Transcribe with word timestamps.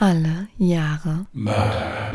Alle 0.00 0.46
Jahre 0.58 1.26
Mörder. 1.32 2.12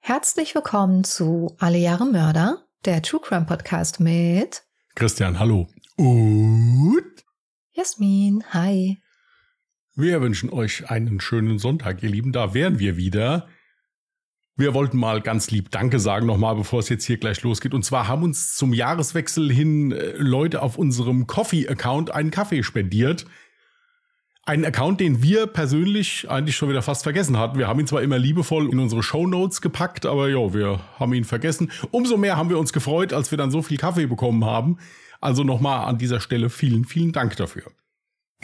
Herzlich 0.00 0.54
willkommen 0.54 1.04
zu 1.04 1.54
Alle 1.58 1.76
Jahre 1.76 2.06
Mörder, 2.06 2.64
der 2.86 3.02
True 3.02 3.20
Crime 3.22 3.44
Podcast 3.44 4.00
mit 4.00 4.62
Christian, 4.94 5.38
hallo. 5.38 5.68
Und 5.98 7.04
Jasmin. 7.72 8.44
Hi. 8.54 8.96
wir 9.94 10.22
wünschen 10.22 10.48
euch 10.48 10.88
einen 10.88 11.20
schönen 11.20 11.58
Sonntag, 11.58 12.02
ihr 12.02 12.08
Lieben. 12.08 12.32
Da 12.32 12.54
wären 12.54 12.78
wir 12.78 12.96
wieder. 12.96 13.46
Wir 14.56 14.72
wollten 14.72 14.98
mal 14.98 15.20
ganz 15.20 15.50
lieb 15.50 15.72
Danke 15.72 15.98
sagen 15.98 16.26
nochmal, 16.26 16.54
bevor 16.54 16.78
es 16.78 16.88
jetzt 16.88 17.04
hier 17.04 17.16
gleich 17.16 17.42
losgeht. 17.42 17.74
Und 17.74 17.84
zwar 17.84 18.06
haben 18.06 18.22
uns 18.22 18.54
zum 18.54 18.72
Jahreswechsel 18.72 19.52
hin 19.52 19.90
äh, 19.90 20.12
Leute 20.16 20.62
auf 20.62 20.78
unserem 20.78 21.26
Coffee-Account 21.26 22.12
einen 22.12 22.30
Kaffee 22.30 22.62
spendiert. 22.62 23.26
Einen 24.44 24.64
Account, 24.64 25.00
den 25.00 25.22
wir 25.22 25.48
persönlich 25.48 26.30
eigentlich 26.30 26.56
schon 26.56 26.68
wieder 26.68 26.82
fast 26.82 27.02
vergessen 27.02 27.36
hatten. 27.36 27.58
Wir 27.58 27.66
haben 27.66 27.80
ihn 27.80 27.88
zwar 27.88 28.02
immer 28.02 28.18
liebevoll 28.18 28.70
in 28.70 28.78
unsere 28.78 29.02
Shownotes 29.02 29.60
gepackt, 29.60 30.06
aber 30.06 30.28
ja, 30.28 30.54
wir 30.54 30.80
haben 31.00 31.14
ihn 31.14 31.24
vergessen. 31.24 31.72
Umso 31.90 32.16
mehr 32.16 32.36
haben 32.36 32.50
wir 32.50 32.58
uns 32.58 32.72
gefreut, 32.72 33.12
als 33.12 33.32
wir 33.32 33.38
dann 33.38 33.50
so 33.50 33.60
viel 33.60 33.78
Kaffee 33.78 34.06
bekommen 34.06 34.44
haben. 34.44 34.78
Also 35.20 35.42
nochmal 35.42 35.86
an 35.86 35.98
dieser 35.98 36.20
Stelle 36.20 36.48
vielen, 36.48 36.84
vielen 36.84 37.10
Dank 37.10 37.34
dafür. 37.36 37.72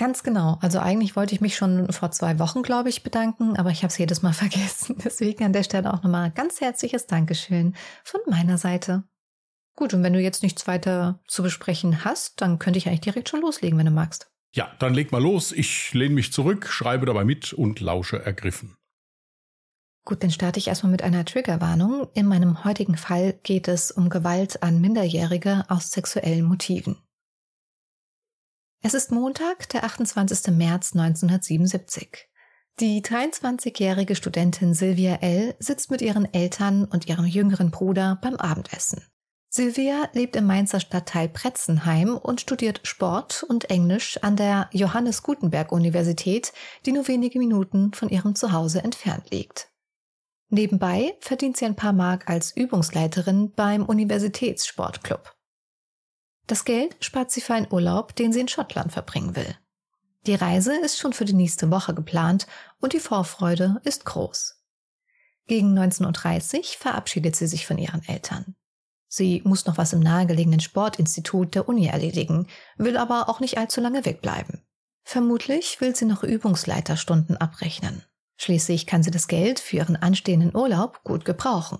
Ganz 0.00 0.22
genau. 0.22 0.56
Also 0.62 0.78
eigentlich 0.78 1.14
wollte 1.14 1.34
ich 1.34 1.42
mich 1.42 1.56
schon 1.56 1.92
vor 1.92 2.10
zwei 2.10 2.38
Wochen, 2.38 2.62
glaube 2.62 2.88
ich, 2.88 3.02
bedanken, 3.02 3.58
aber 3.58 3.68
ich 3.68 3.82
habe 3.82 3.88
es 3.88 3.98
jedes 3.98 4.22
Mal 4.22 4.32
vergessen. 4.44 4.96
Deswegen 5.04 5.44
an 5.44 5.52
der 5.52 5.62
Stelle 5.62 5.92
auch 5.92 6.02
nochmal 6.02 6.30
ganz 6.30 6.62
herzliches 6.62 7.06
Dankeschön 7.06 7.74
von 8.02 8.22
meiner 8.26 8.56
Seite. 8.56 9.04
Gut, 9.76 9.92
und 9.92 10.02
wenn 10.02 10.14
du 10.14 10.18
jetzt 10.18 10.42
nichts 10.42 10.66
weiter 10.66 11.20
zu 11.28 11.42
besprechen 11.42 12.02
hast, 12.02 12.40
dann 12.40 12.58
könnte 12.58 12.78
ich 12.78 12.86
eigentlich 12.86 13.02
direkt 13.02 13.28
schon 13.28 13.42
loslegen, 13.42 13.78
wenn 13.78 13.84
du 13.84 13.92
magst. 13.92 14.30
Ja, 14.54 14.74
dann 14.78 14.94
leg 14.94 15.12
mal 15.12 15.22
los. 15.22 15.52
Ich 15.52 15.92
lehne 15.92 16.14
mich 16.14 16.32
zurück, 16.32 16.68
schreibe 16.68 17.04
dabei 17.04 17.24
mit 17.24 17.52
und 17.52 17.80
lausche 17.80 18.24
ergriffen. 18.24 18.78
Gut, 20.06 20.22
dann 20.22 20.30
starte 20.30 20.58
ich 20.58 20.68
erstmal 20.68 20.92
mit 20.92 21.02
einer 21.02 21.26
Triggerwarnung. 21.26 22.08
In 22.14 22.24
meinem 22.24 22.64
heutigen 22.64 22.96
Fall 22.96 23.38
geht 23.42 23.68
es 23.68 23.90
um 23.90 24.08
Gewalt 24.08 24.62
an 24.62 24.80
Minderjährige 24.80 25.64
aus 25.68 25.90
sexuellen 25.90 26.46
Motiven. 26.46 26.96
Es 28.82 28.94
ist 28.94 29.12
Montag, 29.12 29.68
der 29.68 29.84
28. 29.84 30.54
März 30.56 30.94
1977. 30.94 32.30
Die 32.80 33.02
23-jährige 33.02 34.16
Studentin 34.16 34.72
Sylvia 34.72 35.16
L. 35.16 35.54
sitzt 35.58 35.90
mit 35.90 36.00
ihren 36.00 36.32
Eltern 36.32 36.86
und 36.86 37.06
ihrem 37.06 37.26
jüngeren 37.26 37.70
Bruder 37.70 38.18
beim 38.22 38.36
Abendessen. 38.36 39.04
Sylvia 39.50 40.08
lebt 40.14 40.34
im 40.34 40.46
Mainzer 40.46 40.80
Stadtteil 40.80 41.28
Pretzenheim 41.28 42.16
und 42.16 42.40
studiert 42.40 42.80
Sport 42.84 43.44
und 43.46 43.68
Englisch 43.68 44.16
an 44.22 44.36
der 44.36 44.70
Johannes 44.72 45.22
Gutenberg 45.22 45.72
Universität, 45.72 46.54
die 46.86 46.92
nur 46.92 47.06
wenige 47.06 47.38
Minuten 47.38 47.92
von 47.92 48.08
ihrem 48.08 48.34
Zuhause 48.34 48.82
entfernt 48.82 49.30
liegt. 49.30 49.68
Nebenbei 50.48 51.18
verdient 51.20 51.58
sie 51.58 51.66
ein 51.66 51.76
paar 51.76 51.92
Mark 51.92 52.30
als 52.30 52.56
Übungsleiterin 52.56 53.52
beim 53.52 53.84
Universitätssportclub. 53.84 55.36
Das 56.50 56.64
Geld 56.64 56.96
spart 56.98 57.30
sie 57.30 57.40
für 57.40 57.54
einen 57.54 57.72
Urlaub, 57.72 58.16
den 58.16 58.32
sie 58.32 58.40
in 58.40 58.48
Schottland 58.48 58.90
verbringen 58.90 59.36
will. 59.36 59.54
Die 60.26 60.34
Reise 60.34 60.76
ist 60.80 60.98
schon 60.98 61.12
für 61.12 61.24
die 61.24 61.32
nächste 61.32 61.70
Woche 61.70 61.94
geplant 61.94 62.48
und 62.80 62.92
die 62.92 62.98
Vorfreude 62.98 63.80
ist 63.84 64.04
groß. 64.04 64.60
Gegen 65.46 65.78
19.30 65.78 66.56
Uhr 66.58 66.64
verabschiedet 66.80 67.36
sie 67.36 67.46
sich 67.46 67.68
von 67.68 67.78
ihren 67.78 68.02
Eltern. 68.02 68.56
Sie 69.06 69.42
muss 69.44 69.66
noch 69.66 69.78
was 69.78 69.92
im 69.92 70.00
nahegelegenen 70.00 70.58
Sportinstitut 70.58 71.54
der 71.54 71.68
Uni 71.68 71.86
erledigen, 71.86 72.48
will 72.76 72.96
aber 72.96 73.28
auch 73.28 73.38
nicht 73.38 73.56
allzu 73.56 73.80
lange 73.80 74.04
wegbleiben. 74.04 74.60
Vermutlich 75.04 75.80
will 75.80 75.94
sie 75.94 76.04
noch 76.04 76.24
Übungsleiterstunden 76.24 77.36
abrechnen. 77.36 78.02
Schließlich 78.38 78.88
kann 78.88 79.04
sie 79.04 79.12
das 79.12 79.28
Geld 79.28 79.60
für 79.60 79.76
ihren 79.76 79.94
anstehenden 79.94 80.56
Urlaub 80.56 81.04
gut 81.04 81.24
gebrauchen. 81.24 81.78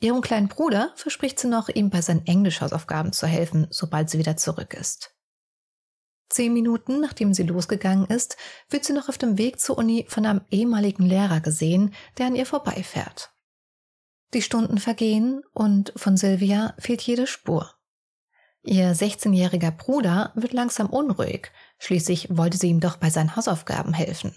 Ihrem 0.00 0.20
kleinen 0.20 0.48
Bruder 0.48 0.92
verspricht 0.94 1.38
sie 1.38 1.48
noch, 1.48 1.68
ihm 1.68 1.90
bei 1.90 2.02
seinen 2.02 2.26
Englischhausaufgaben 2.26 3.12
zu 3.12 3.26
helfen, 3.26 3.66
sobald 3.70 4.10
sie 4.10 4.18
wieder 4.18 4.36
zurück 4.36 4.74
ist. 4.74 5.14
Zehn 6.28 6.52
Minuten 6.52 7.00
nachdem 7.00 7.32
sie 7.32 7.44
losgegangen 7.44 8.06
ist, 8.06 8.36
wird 8.68 8.84
sie 8.84 8.92
noch 8.92 9.08
auf 9.08 9.16
dem 9.16 9.38
Weg 9.38 9.60
zur 9.60 9.78
Uni 9.78 10.06
von 10.08 10.26
einem 10.26 10.42
ehemaligen 10.50 11.04
Lehrer 11.04 11.40
gesehen, 11.40 11.94
der 12.18 12.26
an 12.26 12.36
ihr 12.36 12.46
vorbeifährt. 12.46 13.32
Die 14.34 14.42
Stunden 14.42 14.78
vergehen 14.78 15.42
und 15.52 15.92
von 15.96 16.16
Sylvia 16.16 16.74
fehlt 16.78 17.00
jede 17.02 17.26
Spur. 17.26 17.72
Ihr 18.62 18.96
16-jähriger 18.96 19.70
Bruder 19.70 20.32
wird 20.34 20.52
langsam 20.52 20.90
unruhig, 20.90 21.52
schließlich 21.78 22.36
wollte 22.36 22.58
sie 22.58 22.68
ihm 22.68 22.80
doch 22.80 22.96
bei 22.96 23.10
seinen 23.10 23.36
Hausaufgaben 23.36 23.94
helfen. 23.94 24.36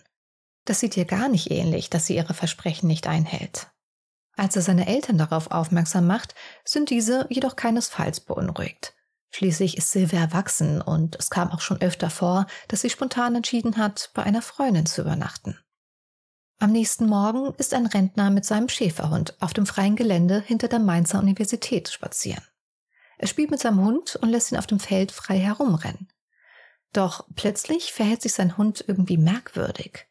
Das 0.66 0.80
sieht 0.80 0.96
ihr 0.96 1.06
gar 1.06 1.28
nicht 1.28 1.50
ähnlich, 1.50 1.90
dass 1.90 2.06
sie 2.06 2.16
ihre 2.16 2.36
Versprechen 2.36 2.86
nicht 2.86 3.08
einhält. 3.08 3.72
Als 4.40 4.56
er 4.56 4.62
seine 4.62 4.88
Eltern 4.88 5.18
darauf 5.18 5.52
aufmerksam 5.52 6.08
macht, 6.08 6.34
sind 6.64 6.92
diese 6.92 7.28
jedoch 7.30 7.58
keinesfalls 7.58 8.22
beunruhigt. 8.22 8.94
Schließlich 9.32 9.78
ist 9.78 9.92
Sylvia 9.92 10.22
erwachsen 10.22 10.82
und 10.82 11.18
es 11.18 11.30
kam 11.30 11.52
auch 11.52 11.60
schon 11.60 11.82
öfter 11.82 12.10
vor, 12.10 12.48
dass 12.70 12.80
sie 12.80 12.90
spontan 12.90 13.36
entschieden 13.36 13.76
hat, 13.76 14.12
bei 14.14 14.24
einer 14.24 14.42
Freundin 14.42 14.86
zu 14.86 15.02
übernachten. 15.02 15.60
Am 16.58 16.72
nächsten 16.72 17.06
Morgen 17.06 17.54
ist 17.56 17.74
ein 17.74 17.86
Rentner 17.86 18.30
mit 18.30 18.46
seinem 18.46 18.70
Schäferhund 18.70 19.36
auf 19.42 19.54
dem 19.54 19.66
freien 19.66 19.98
Gelände 19.98 20.40
hinter 20.40 20.70
der 20.70 20.80
Mainzer 20.80 21.20
Universität 21.20 21.90
spazieren. 21.90 22.44
Er 23.18 23.28
spielt 23.28 23.52
mit 23.52 23.60
seinem 23.60 23.84
Hund 23.84 24.16
und 24.16 24.30
lässt 24.30 24.54
ihn 24.54 24.58
auf 24.58 24.68
dem 24.68 24.80
Feld 24.80 25.12
frei 25.12 25.38
herumrennen. 25.38 26.08
Doch 26.94 27.26
plötzlich 27.36 27.92
verhält 27.92 28.22
sich 28.22 28.36
sein 28.36 28.56
Hund 28.56 28.86
irgendwie 28.88 29.18
merkwürdig. 29.18 30.08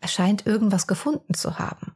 Er 0.00 0.08
scheint 0.08 0.46
irgendwas 0.46 0.88
gefunden 0.88 1.34
zu 1.34 1.60
haben. 1.60 1.94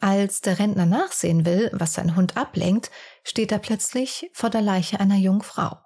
Als 0.00 0.40
der 0.40 0.58
Rentner 0.58 0.86
nachsehen 0.86 1.44
will, 1.44 1.70
was 1.72 1.94
sein 1.94 2.14
Hund 2.14 2.36
ablenkt, 2.36 2.90
steht 3.24 3.50
er 3.50 3.58
plötzlich 3.58 4.30
vor 4.32 4.48
der 4.48 4.62
Leiche 4.62 5.00
einer 5.00 5.16
jungen 5.16 5.42
Frau. 5.42 5.78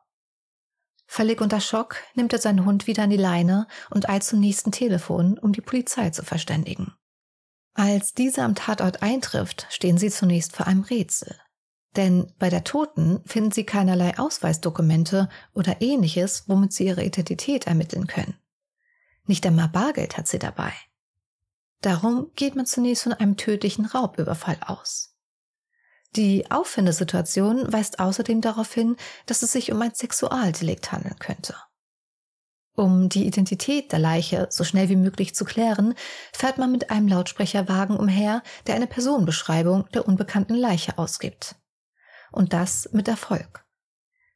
Völlig 1.06 1.40
unter 1.40 1.60
Schock 1.60 1.96
nimmt 2.14 2.32
er 2.32 2.38
seinen 2.38 2.64
Hund 2.64 2.86
wieder 2.86 3.02
an 3.02 3.10
die 3.10 3.16
Leine 3.16 3.66
und 3.90 4.08
eilt 4.08 4.24
zum 4.24 4.40
nächsten 4.40 4.72
Telefon, 4.72 5.38
um 5.38 5.52
die 5.52 5.60
Polizei 5.60 6.10
zu 6.10 6.24
verständigen. 6.24 6.94
Als 7.74 8.12
diese 8.12 8.42
am 8.42 8.54
Tatort 8.54 9.02
eintrifft, 9.02 9.66
stehen 9.70 9.96
sie 9.96 10.10
zunächst 10.10 10.54
vor 10.54 10.66
einem 10.66 10.82
Rätsel. 10.82 11.36
Denn 11.96 12.32
bei 12.38 12.48
der 12.48 12.64
Toten 12.64 13.20
finden 13.26 13.50
sie 13.50 13.64
keinerlei 13.64 14.18
Ausweisdokumente 14.18 15.28
oder 15.54 15.80
ähnliches, 15.80 16.44
womit 16.48 16.72
sie 16.72 16.86
ihre 16.86 17.04
Identität 17.04 17.66
ermitteln 17.66 18.06
können. 18.06 18.38
Nicht 19.26 19.46
einmal 19.46 19.68
Bargeld 19.68 20.16
hat 20.16 20.28
sie 20.28 20.38
dabei. 20.38 20.72
Darum 21.82 22.30
geht 22.36 22.54
man 22.54 22.64
zunächst 22.64 23.02
von 23.02 23.12
einem 23.12 23.36
tödlichen 23.36 23.86
Raubüberfall 23.86 24.58
aus. 24.64 25.16
Die 26.14 26.50
Auffindesituation 26.50 27.72
weist 27.72 27.98
außerdem 27.98 28.40
darauf 28.40 28.72
hin, 28.72 28.96
dass 29.26 29.42
es 29.42 29.52
sich 29.52 29.72
um 29.72 29.82
ein 29.82 29.94
Sexualdelikt 29.94 30.92
handeln 30.92 31.18
könnte. 31.18 31.56
Um 32.74 33.08
die 33.08 33.26
Identität 33.26 33.92
der 33.92 33.98
Leiche 33.98 34.46
so 34.50 34.64
schnell 34.64 34.88
wie 34.88 34.96
möglich 34.96 35.34
zu 35.34 35.44
klären, 35.44 35.94
fährt 36.32 36.56
man 36.56 36.72
mit 36.72 36.90
einem 36.90 37.08
Lautsprecherwagen 37.08 37.96
umher, 37.96 38.42
der 38.66 38.76
eine 38.76 38.86
Personenbeschreibung 38.86 39.88
der 39.92 40.06
unbekannten 40.06 40.54
Leiche 40.54 40.98
ausgibt. 40.98 41.56
Und 42.30 42.52
das 42.52 42.88
mit 42.92 43.08
Erfolg. 43.08 43.61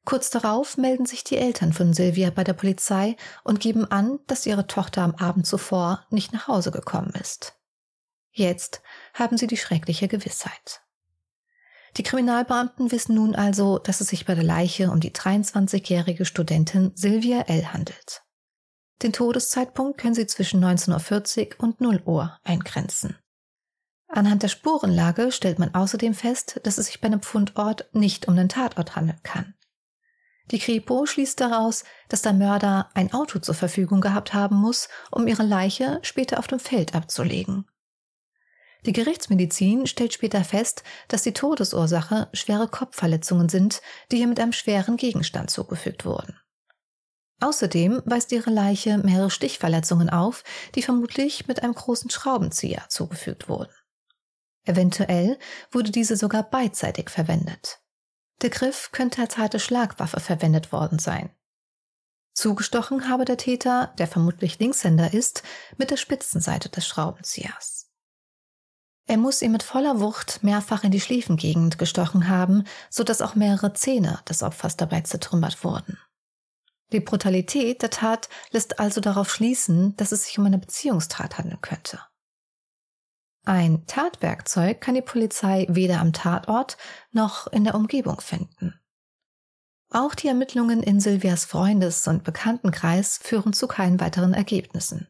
Kurz 0.07 0.31
darauf 0.31 0.77
melden 0.77 1.05
sich 1.05 1.25
die 1.25 1.37
Eltern 1.37 1.73
von 1.73 1.93
Sylvia 1.93 2.31
bei 2.31 2.45
der 2.45 2.53
Polizei 2.53 3.17
und 3.43 3.59
geben 3.59 3.91
an, 3.91 4.21
dass 4.29 4.47
ihre 4.47 4.69
Tochter 4.69 5.03
am 5.03 5.17
Abend 5.17 5.49
zuvor 5.49 6.07
nicht 6.11 6.33
nach 6.33 6.47
Hause 6.47 6.71
gekommen 6.71 7.13
ist. 7.21 7.59
Jetzt 8.31 8.83
haben 9.15 9.37
sie 9.37 9.49
die 9.49 9.57
schreckliche 9.57 10.07
Gewissheit. 10.07 10.83
Die 11.97 12.05
Kriminalbeamten 12.05 12.93
wissen 12.93 13.17
nun 13.17 13.35
also, 13.35 13.79
dass 13.79 14.01
es 14.01 14.07
sich 14.07 14.27
bei 14.27 14.37
der 14.37 14.45
Leiche 14.45 14.93
um 14.93 15.01
die 15.01 15.11
23-jährige 15.11 16.25
Studentin 16.25 16.93
Sylvia 16.95 17.41
L. 17.41 17.73
handelt. 17.73 18.23
Den 19.03 19.13
Todeszeitpunkt 19.13 19.99
können 19.99 20.15
Sie 20.15 20.29
zwischen 20.29 20.65
19.40 20.65 21.57
Uhr 21.57 21.65
und 21.65 21.81
0 21.81 22.03
Uhr 22.05 22.39
eingrenzen. 22.45 23.19
Anhand 24.07 24.45
der 24.45 24.49
Spurenlage 24.49 25.33
stellt 25.33 25.59
man 25.59 25.75
außerdem 25.75 26.15
fest, 26.15 26.61
dass 26.63 26.79
es 26.79 26.87
sich 26.87 27.01
bei 27.01 27.07
einem 27.07 27.23
Fundort 27.23 27.93
nicht 27.93 28.29
um 28.29 28.37
den 28.37 28.49
Tatort 28.49 28.95
handeln 28.95 29.21
kann. 29.25 29.56
Die 30.51 30.59
Kripo 30.59 31.07
schließt 31.07 31.41
daraus, 31.41 31.85
dass 32.09 32.23
der 32.23 32.33
Mörder 32.33 32.89
ein 32.95 33.13
Auto 33.13 33.41
zur 33.41 33.55
Verfügung 33.55 34.01
gehabt 34.01 34.33
haben 34.33 34.57
muss, 34.57 34.89
um 35.11 35.27
ihre 35.27 35.43
Leiche 35.43 35.99
später 36.03 36.39
auf 36.39 36.47
dem 36.47 36.61
Feld 36.61 36.95
abzulegen. 36.95 37.67
Die 38.85 38.93
Gerichtsmedizin 38.93 39.89
stellt 39.89 40.13
später 40.13 40.45
fest, 40.45 40.85
dass 41.09 41.23
die 41.23 41.33
Todesursache 41.33 42.29
schwere 42.33 42.69
Kopfverletzungen 42.69 43.49
sind, 43.49 43.83
die 44.13 44.21
ihr 44.21 44.29
mit 44.29 44.39
einem 44.39 44.53
schweren 44.53 44.97
Gegenstand 44.97 45.51
zugefügt 45.51 46.05
wurden. 46.05 46.39
Außerdem 47.41 48.03
weist 48.07 48.31
ihre 48.31 48.51
Leiche 48.51 48.99
mehrere 48.99 49.31
Stichverletzungen 49.31 50.09
auf, 50.09 50.45
die 50.75 50.83
vermutlich 50.83 51.49
mit 51.49 51.63
einem 51.63 51.75
großen 51.75 52.11
Schraubenzieher 52.11 52.85
zugefügt 52.89 53.49
wurden. 53.49 53.73
Eventuell 54.65 55.39
wurde 55.71 55.91
diese 55.91 56.17
sogar 56.17 56.45
beidseitig 56.45 57.11
verwendet. 57.11 57.81
Der 58.43 58.51
Griff 58.51 58.91
könnte 58.93 59.23
als 59.23 59.39
harte 59.39 59.59
Schlagwaffe 59.59 60.21
verwendet 60.21 60.73
worden 60.73 60.99
sein. 60.99 61.31
Zugestochen 62.35 63.09
habe 63.09 63.25
der 63.25 63.39
Täter, 63.39 63.95
der 63.99 64.07
vermutlich 64.07 64.59
Linkshänder 64.59 65.15
ist, 65.15 65.43
mit 65.79 65.91
der 65.91 65.97
Spitzenseite 65.97 66.69
des 66.69 66.87
Schraubenziehers. 66.87 67.91
Er 69.07 69.17
muss 69.17 69.41
ihn 69.41 69.53
mit 69.53 69.63
voller 69.63 70.01
Wucht 70.01 70.43
mehrfach 70.43 70.85
in 70.85 70.91
die 70.91 71.01
Schläfengegend 71.01 71.79
gestochen 71.79 72.29
haben, 72.29 72.65
so 72.91 73.05
dass 73.05 73.23
auch 73.23 73.37
mehrere 73.37 73.73
Zähne 73.73 74.21
des 74.29 74.43
Opfers 74.43 74.77
dabei 74.77 75.01
zertrümmert 75.03 75.65
wurden. 75.65 75.99
Die 76.93 77.01
Brutalität 77.01 77.83
der 77.83 77.91
Tat 77.91 78.29
lässt 78.51 78.79
also 78.79 79.01
darauf 79.01 79.31
schließen, 79.31 79.97
dass 79.97 80.13
es 80.13 80.25
sich 80.25 80.39
um 80.39 80.47
eine 80.47 80.59
Beziehungstat 80.59 81.39
handeln 81.39 81.61
könnte. 81.61 82.01
Ein 83.47 83.87
Tatwerkzeug 83.87 84.81
kann 84.81 84.97
die 84.97 85.03
Polizei 85.03 85.67
weder 85.69 86.01
am 86.01 86.13
Tatort 86.13 86.77
noch 87.13 87.47
in 87.47 87.63
der 87.63 87.77
Umgebung 87.77 88.21
finden. 88.21 88.75
Auch 89.89 90.17
die 90.17 90.27
Ermittlungen 90.27 90.83
in 90.83 90.99
Silvias 90.99 91.45
Freundes- 91.45 92.09
und 92.09 92.25
Bekanntenkreis 92.25 93.19
führen 93.23 93.53
zu 93.53 93.69
keinen 93.69 94.01
weiteren 94.01 94.35
Ergebnissen. 94.35 95.07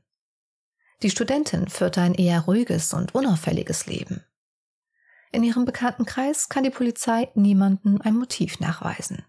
Die 1.03 1.09
Studentin 1.09 1.69
führte 1.69 2.03
ein 2.03 2.13
eher 2.13 2.41
ruhiges 2.43 2.93
und 2.93 3.15
unauffälliges 3.15 3.87
Leben. 3.87 4.23
In 5.33 5.43
ihrem 5.43 5.65
Bekanntenkreis 5.65 6.51
kann 6.51 6.65
die 6.65 6.71
Polizei 6.71 7.31
niemanden 7.35 8.03
ein 8.03 8.15
Motiv 8.15 8.61
nachweisen. 8.61 9.25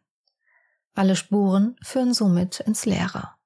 Alle 0.96 1.16
Spuren 1.16 1.78
führen 1.82 2.14
somit 2.14 2.60
ins 2.60 2.86
Leere. 2.86 3.37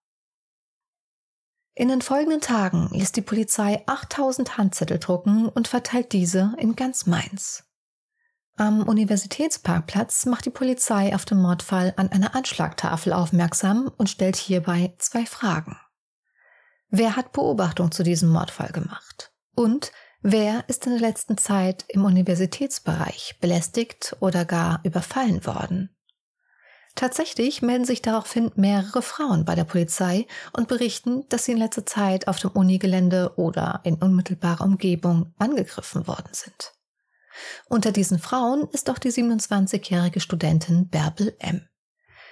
In 1.74 1.88
den 1.88 2.02
folgenden 2.02 2.42
Tagen 2.42 2.90
ließ 2.92 3.14
die 3.14 3.22
Polizei 3.22 3.82
8000 3.86 4.58
Handzettel 4.58 5.00
drucken 5.00 5.48
und 5.48 5.68
verteilt 5.68 6.12
diese 6.12 6.54
in 6.58 6.76
ganz 6.76 7.06
Mainz. 7.06 7.64
Am 8.58 8.84
Universitätsparkplatz 8.84 10.26
macht 10.26 10.46
die 10.46 10.52
Polizei 10.52 11.16
auf 11.16 11.24
den 11.24 11.42
Mordfall 11.42 11.94
an 11.96 12.10
einer 12.10 12.36
Anschlagtafel 12.36 13.14
aufmerksam 13.14 13.90
und 13.98 14.10
stellt 14.10 14.36
hierbei 14.36 14.94
zwei 14.98 15.26
Fragen. 15.26 15.80
Wer 16.90 17.16
hat 17.16 17.32
Beobachtung 17.32 17.92
zu 17.92 18.04
diesem 18.04 18.30
Mordfall 18.30 18.72
gemacht? 18.74 19.32
Und 19.56 19.94
wer 20.22 20.66
ist 20.68 20.86
in 20.86 20.92
der 20.92 21.02
letzten 21.02 21.38
Zeit 21.38 21.86
im 21.88 22.04
Universitätsbereich 22.04 23.38
belästigt 23.40 24.18
oder 24.20 24.44
gar 24.44 24.82
überfallen 24.84 25.46
worden? 25.46 25.96
Tatsächlich 26.96 27.62
melden 27.62 27.86
sich 27.86 28.02
daraufhin 28.02 28.52
mehrere 28.56 29.02
Frauen 29.02 29.46
bei 29.46 29.56
der 29.56 29.64
Polizei 29.64 30.28
und 30.54 30.68
berichten, 30.68 31.28
dass 31.30 31.46
sie 31.46 31.54
in 31.54 31.58
letzter 31.58 31.86
Zeit 31.86 32.28
auf 32.28 32.40
dem 32.40 32.52
Unigelände 32.52 33.34
oder 33.38 33.80
in 33.84 33.96
unmittelbarer 33.96 34.66
Umgebung 34.66 35.34
angegriffen 35.40 36.08
worden 36.08 36.34
sind. 36.34 36.74
Unter 37.70 37.92
diesen 37.92 38.20
Frauen 38.20 38.68
ist 38.72 38.90
auch 38.90 39.00
die 39.00 39.12
27-jährige 39.12 40.20
Studentin 40.20 40.90
Bärbel 40.90 41.36
M. 41.40 41.68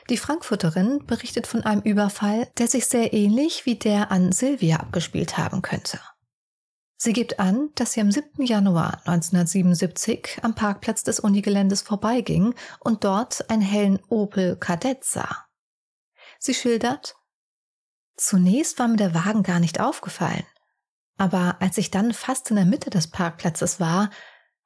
Die 0.09 0.17
Frankfurterin 0.17 1.05
berichtet 1.05 1.47
von 1.47 1.63
einem 1.63 1.81
Überfall, 1.81 2.47
der 2.57 2.67
sich 2.67 2.87
sehr 2.87 3.13
ähnlich 3.13 3.65
wie 3.65 3.75
der 3.75 4.11
an 4.11 4.31
Silvia 4.31 4.77
abgespielt 4.77 5.37
haben 5.37 5.61
könnte. 5.61 5.99
Sie 7.01 7.13
gibt 7.13 7.39
an, 7.39 7.69
dass 7.75 7.93
sie 7.93 8.01
am 8.01 8.11
7. 8.11 8.43
Januar 8.43 8.97
1977 9.05 10.39
am 10.41 10.53
Parkplatz 10.53 11.01
des 11.01 11.21
Unigeländes 11.21 11.81
vorbeiging 11.81 12.53
und 12.81 13.05
dort 13.05 13.49
einen 13.49 13.61
hellen 13.61 14.03
Opel 14.09 14.57
Kadett 14.57 15.05
sah. 15.05 15.45
Sie 16.39 16.53
schildert, 16.53 17.15
Zunächst 18.17 18.79
war 18.79 18.89
mir 18.89 18.97
der 18.97 19.13
Wagen 19.13 19.43
gar 19.43 19.61
nicht 19.61 19.79
aufgefallen, 19.79 20.43
aber 21.15 21.61
als 21.61 21.77
ich 21.77 21.89
dann 21.89 22.13
fast 22.13 22.49
in 22.49 22.57
der 22.57 22.65
Mitte 22.65 22.89
des 22.89 23.07
Parkplatzes 23.07 23.79
war, 23.79 24.09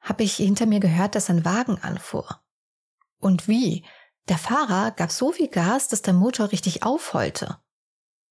habe 0.02 0.24
ich 0.24 0.38
hinter 0.38 0.66
mir 0.66 0.80
gehört, 0.80 1.14
dass 1.14 1.30
ein 1.30 1.46
Wagen 1.46 1.78
anfuhr. 1.84 2.42
Und 3.20 3.48
wie? 3.48 3.86
Der 4.28 4.40
Fahrer 4.40 4.90
gab 4.90 5.12
so 5.12 5.32
viel 5.32 5.50
Gas, 5.50 5.88
dass 5.88 6.02
der 6.02 6.16
Motor 6.16 6.52
richtig 6.52 6.82
aufheulte. 6.82 7.60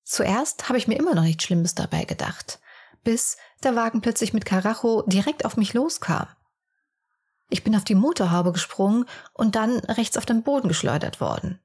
Zuerst 0.03 0.67
habe 0.67 0.77
ich 0.77 0.89
mir 0.89 0.95
immer 0.95 1.15
noch 1.15 1.23
nichts 1.23 1.45
Schlimmes 1.45 1.73
dabei 1.73 2.03
gedacht 2.03 2.59
bis 3.03 3.37
der 3.65 3.75
Wagen 3.75 4.01
plötzlich 4.01 4.33
mit 4.33 4.45
Karacho 4.45 5.03
direkt 5.03 5.45
auf 5.45 5.57
mich 5.57 5.73
loskam. 5.73 6.27
Ich 7.49 7.63
bin 7.63 7.75
auf 7.75 7.83
die 7.83 7.95
Motorhaube 7.95 8.51
gesprungen 8.51 9.05
und 9.33 9.55
dann 9.55 9.77
rechts 9.79 10.17
auf 10.17 10.25
den 10.25 10.43
Boden 10.43 10.67
geschleudert 10.67 11.21
worden. 11.21 11.59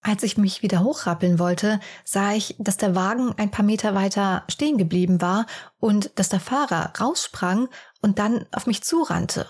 Als 0.00 0.24
ich 0.24 0.36
mich 0.36 0.62
wieder 0.62 0.82
hochrappeln 0.82 1.38
wollte, 1.38 1.78
sah 2.04 2.32
ich, 2.32 2.56
dass 2.58 2.76
der 2.76 2.96
Wagen 2.96 3.34
ein 3.36 3.52
paar 3.52 3.64
Meter 3.64 3.94
weiter 3.94 4.42
stehen 4.48 4.76
geblieben 4.76 5.20
war 5.20 5.46
und 5.78 6.18
dass 6.18 6.28
der 6.28 6.40
Fahrer 6.40 6.92
raussprang 7.00 7.68
und 8.00 8.18
dann 8.18 8.46
auf 8.50 8.66
mich 8.66 8.82
zurannte. 8.82 9.48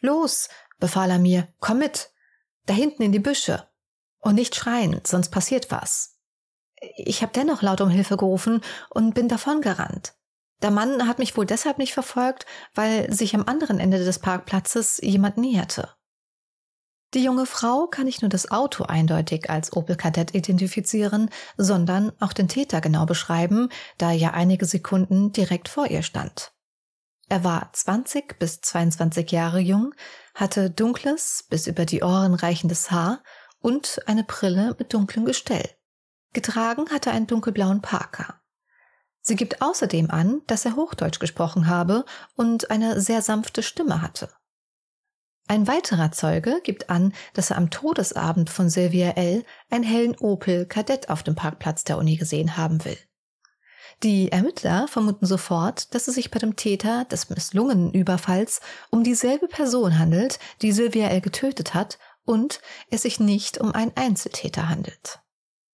Los, 0.00 0.48
befahl 0.80 1.10
er 1.10 1.20
mir, 1.20 1.46
komm 1.60 1.78
mit, 1.78 2.10
da 2.66 2.74
hinten 2.74 3.02
in 3.02 3.12
die 3.12 3.20
Büsche. 3.20 3.68
Und 4.18 4.34
nicht 4.34 4.56
schreien, 4.56 5.00
sonst 5.04 5.30
passiert 5.30 5.70
was. 5.70 6.18
Ich 6.96 7.22
habe 7.22 7.32
dennoch 7.32 7.62
laut 7.62 7.80
um 7.80 7.88
Hilfe 7.88 8.16
gerufen 8.16 8.60
und 8.90 9.14
bin 9.14 9.28
davongerannt. 9.28 10.14
Der 10.62 10.70
Mann 10.70 11.08
hat 11.08 11.18
mich 11.18 11.36
wohl 11.36 11.44
deshalb 11.44 11.78
nicht 11.78 11.92
verfolgt, 11.92 12.46
weil 12.74 13.12
sich 13.12 13.34
am 13.34 13.44
anderen 13.46 13.80
Ende 13.80 13.98
des 14.04 14.20
Parkplatzes 14.20 15.00
jemand 15.02 15.36
näherte. 15.36 15.90
Die 17.14 17.24
junge 17.24 17.44
Frau 17.44 17.88
kann 17.88 18.06
nicht 18.06 18.22
nur 18.22 18.30
das 18.30 18.50
Auto 18.50 18.84
eindeutig 18.84 19.50
als 19.50 19.76
Opel 19.76 19.96
Kadett 19.96 20.34
identifizieren, 20.34 21.28
sondern 21.58 22.12
auch 22.20 22.32
den 22.32 22.48
Täter 22.48 22.80
genau 22.80 23.04
beschreiben, 23.04 23.68
da 23.98 24.10
er 24.10 24.16
ja 24.16 24.30
einige 24.30 24.64
Sekunden 24.64 25.32
direkt 25.32 25.68
vor 25.68 25.88
ihr 25.88 26.02
stand. 26.02 26.52
Er 27.28 27.44
war 27.44 27.70
20 27.72 28.38
bis 28.38 28.60
22 28.60 29.30
Jahre 29.30 29.58
jung, 29.58 29.94
hatte 30.34 30.70
dunkles, 30.70 31.44
bis 31.50 31.66
über 31.66 31.84
die 31.84 32.02
Ohren 32.02 32.34
reichendes 32.34 32.90
Haar 32.90 33.22
und 33.60 34.00
eine 34.06 34.24
Brille 34.24 34.74
mit 34.78 34.94
dunklem 34.94 35.24
Gestell. 35.24 35.68
Getragen 36.32 36.88
hatte 36.90 37.10
er 37.10 37.16
einen 37.16 37.26
dunkelblauen 37.26 37.82
Parker. 37.82 38.41
Sie 39.22 39.36
gibt 39.36 39.62
außerdem 39.62 40.10
an, 40.10 40.42
dass 40.48 40.64
er 40.64 40.76
Hochdeutsch 40.76 41.20
gesprochen 41.20 41.68
habe 41.68 42.04
und 42.34 42.70
eine 42.70 43.00
sehr 43.00 43.22
sanfte 43.22 43.62
Stimme 43.62 44.02
hatte. 44.02 44.28
Ein 45.48 45.66
weiterer 45.66 46.12
Zeuge 46.12 46.60
gibt 46.62 46.90
an, 46.90 47.12
dass 47.34 47.50
er 47.50 47.58
am 47.58 47.70
Todesabend 47.70 48.50
von 48.50 48.68
Sylvia 48.68 49.10
L. 49.10 49.44
einen 49.70 49.84
hellen 49.84 50.16
Opel 50.18 50.66
Kadett 50.66 51.08
auf 51.08 51.22
dem 51.22 51.34
Parkplatz 51.34 51.84
der 51.84 51.98
Uni 51.98 52.16
gesehen 52.16 52.56
haben 52.56 52.84
will. 52.84 52.98
Die 54.02 54.32
Ermittler 54.32 54.88
vermuten 54.88 55.26
sofort, 55.26 55.94
dass 55.94 56.08
es 56.08 56.16
sich 56.16 56.30
bei 56.30 56.38
dem 56.38 56.56
Täter 56.56 57.04
des 57.04 57.30
misslungenen 57.30 57.92
Überfalls 57.92 58.60
um 58.90 59.04
dieselbe 59.04 59.46
Person 59.46 59.98
handelt, 59.98 60.40
die 60.60 60.72
Sylvia 60.72 61.08
L. 61.08 61.20
getötet 61.20 61.74
hat 61.74 61.98
und 62.24 62.60
es 62.90 63.02
sich 63.02 63.20
nicht 63.20 63.58
um 63.58 63.72
einen 63.72 63.92
Einzeltäter 63.96 64.68
handelt. 64.68 65.21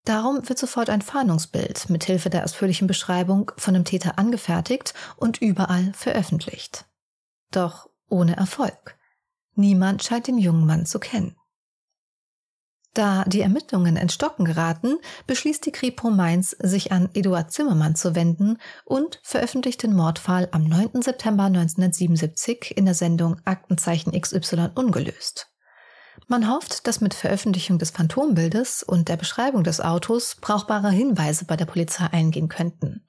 Darum 0.09 0.49
wird 0.49 0.59
sofort 0.59 0.89
ein 0.89 1.03
Fahndungsbild 1.03 1.91
mit 1.91 2.03
Hilfe 2.03 2.31
der 2.31 2.43
ausführlichen 2.43 2.87
Beschreibung 2.87 3.53
von 3.59 3.75
dem 3.75 3.85
Täter 3.85 4.19
angefertigt 4.19 4.95
und 5.17 5.43
überall 5.43 5.93
veröffentlicht. 5.93 6.87
Doch 7.51 7.91
ohne 8.09 8.35
Erfolg. 8.35 8.97
Niemand 9.55 10.03
scheint 10.03 10.27
den 10.27 10.39
jungen 10.39 10.65
Mann 10.65 10.87
zu 10.87 10.99
kennen. 10.99 11.37
Da 12.95 13.25
die 13.27 13.43
Ermittlungen 13.43 13.97
ins 13.99 14.15
Stocken 14.15 14.47
geraten, 14.47 14.97
beschließt 15.27 15.67
die 15.67 15.73
Kripo 15.73 16.09
Mainz, 16.09 16.57
sich 16.59 16.91
an 16.91 17.11
Eduard 17.13 17.53
Zimmermann 17.53 17.95
zu 17.95 18.15
wenden 18.15 18.57
und 18.87 19.21
veröffentlicht 19.23 19.83
den 19.83 19.95
Mordfall 19.95 20.49
am 20.53 20.65
9. 20.65 21.03
September 21.03 21.45
1977 21.45 22.79
in 22.79 22.87
der 22.87 22.95
Sendung 22.95 23.43
Aktenzeichen 23.45 24.19
XY 24.19 24.71
ungelöst. 24.75 25.53
Man 26.31 26.51
hofft, 26.51 26.87
dass 26.87 27.01
mit 27.01 27.15
Veröffentlichung 27.15 27.79
des 27.79 27.91
Phantombildes 27.91 28.83
und 28.83 29.09
der 29.09 29.17
Beschreibung 29.17 29.65
des 29.65 29.81
Autos 29.81 30.37
brauchbare 30.39 30.91
Hinweise 30.91 31.47
bei 31.47 31.57
der 31.57 31.65
Polizei 31.65 32.05
eingehen 32.05 32.49
könnten. 32.49 33.07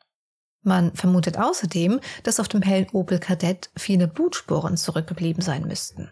Man 0.61 0.95
vermutet 0.95 1.37
außerdem, 1.37 1.99
dass 2.23 2.39
auf 2.39 2.47
dem 2.47 2.61
hellen 2.61 2.89
Opel 2.93 3.19
Kadett 3.19 3.71
viele 3.75 4.07
Blutspuren 4.07 4.77
zurückgeblieben 4.77 5.41
sein 5.41 5.67
müssten. 5.67 6.09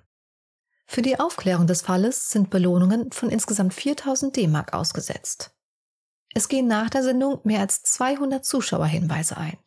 Für 0.85 1.01
die 1.01 1.17
Aufklärung 1.17 1.65
des 1.65 1.81
Falles 1.81 2.29
sind 2.29 2.49
Belohnungen 2.49 3.09
von 3.11 3.29
insgesamt 3.29 3.73
4000 3.73 4.35
D-Mark 4.35 4.73
ausgesetzt. 4.73 5.51
Es 6.33 6.49
gehen 6.49 6.67
nach 6.67 6.89
der 6.89 7.03
Sendung 7.03 7.39
mehr 7.45 7.61
als 7.61 7.83
200 7.83 8.43
Zuschauerhinweise 8.43 9.37
ein. 9.37 9.57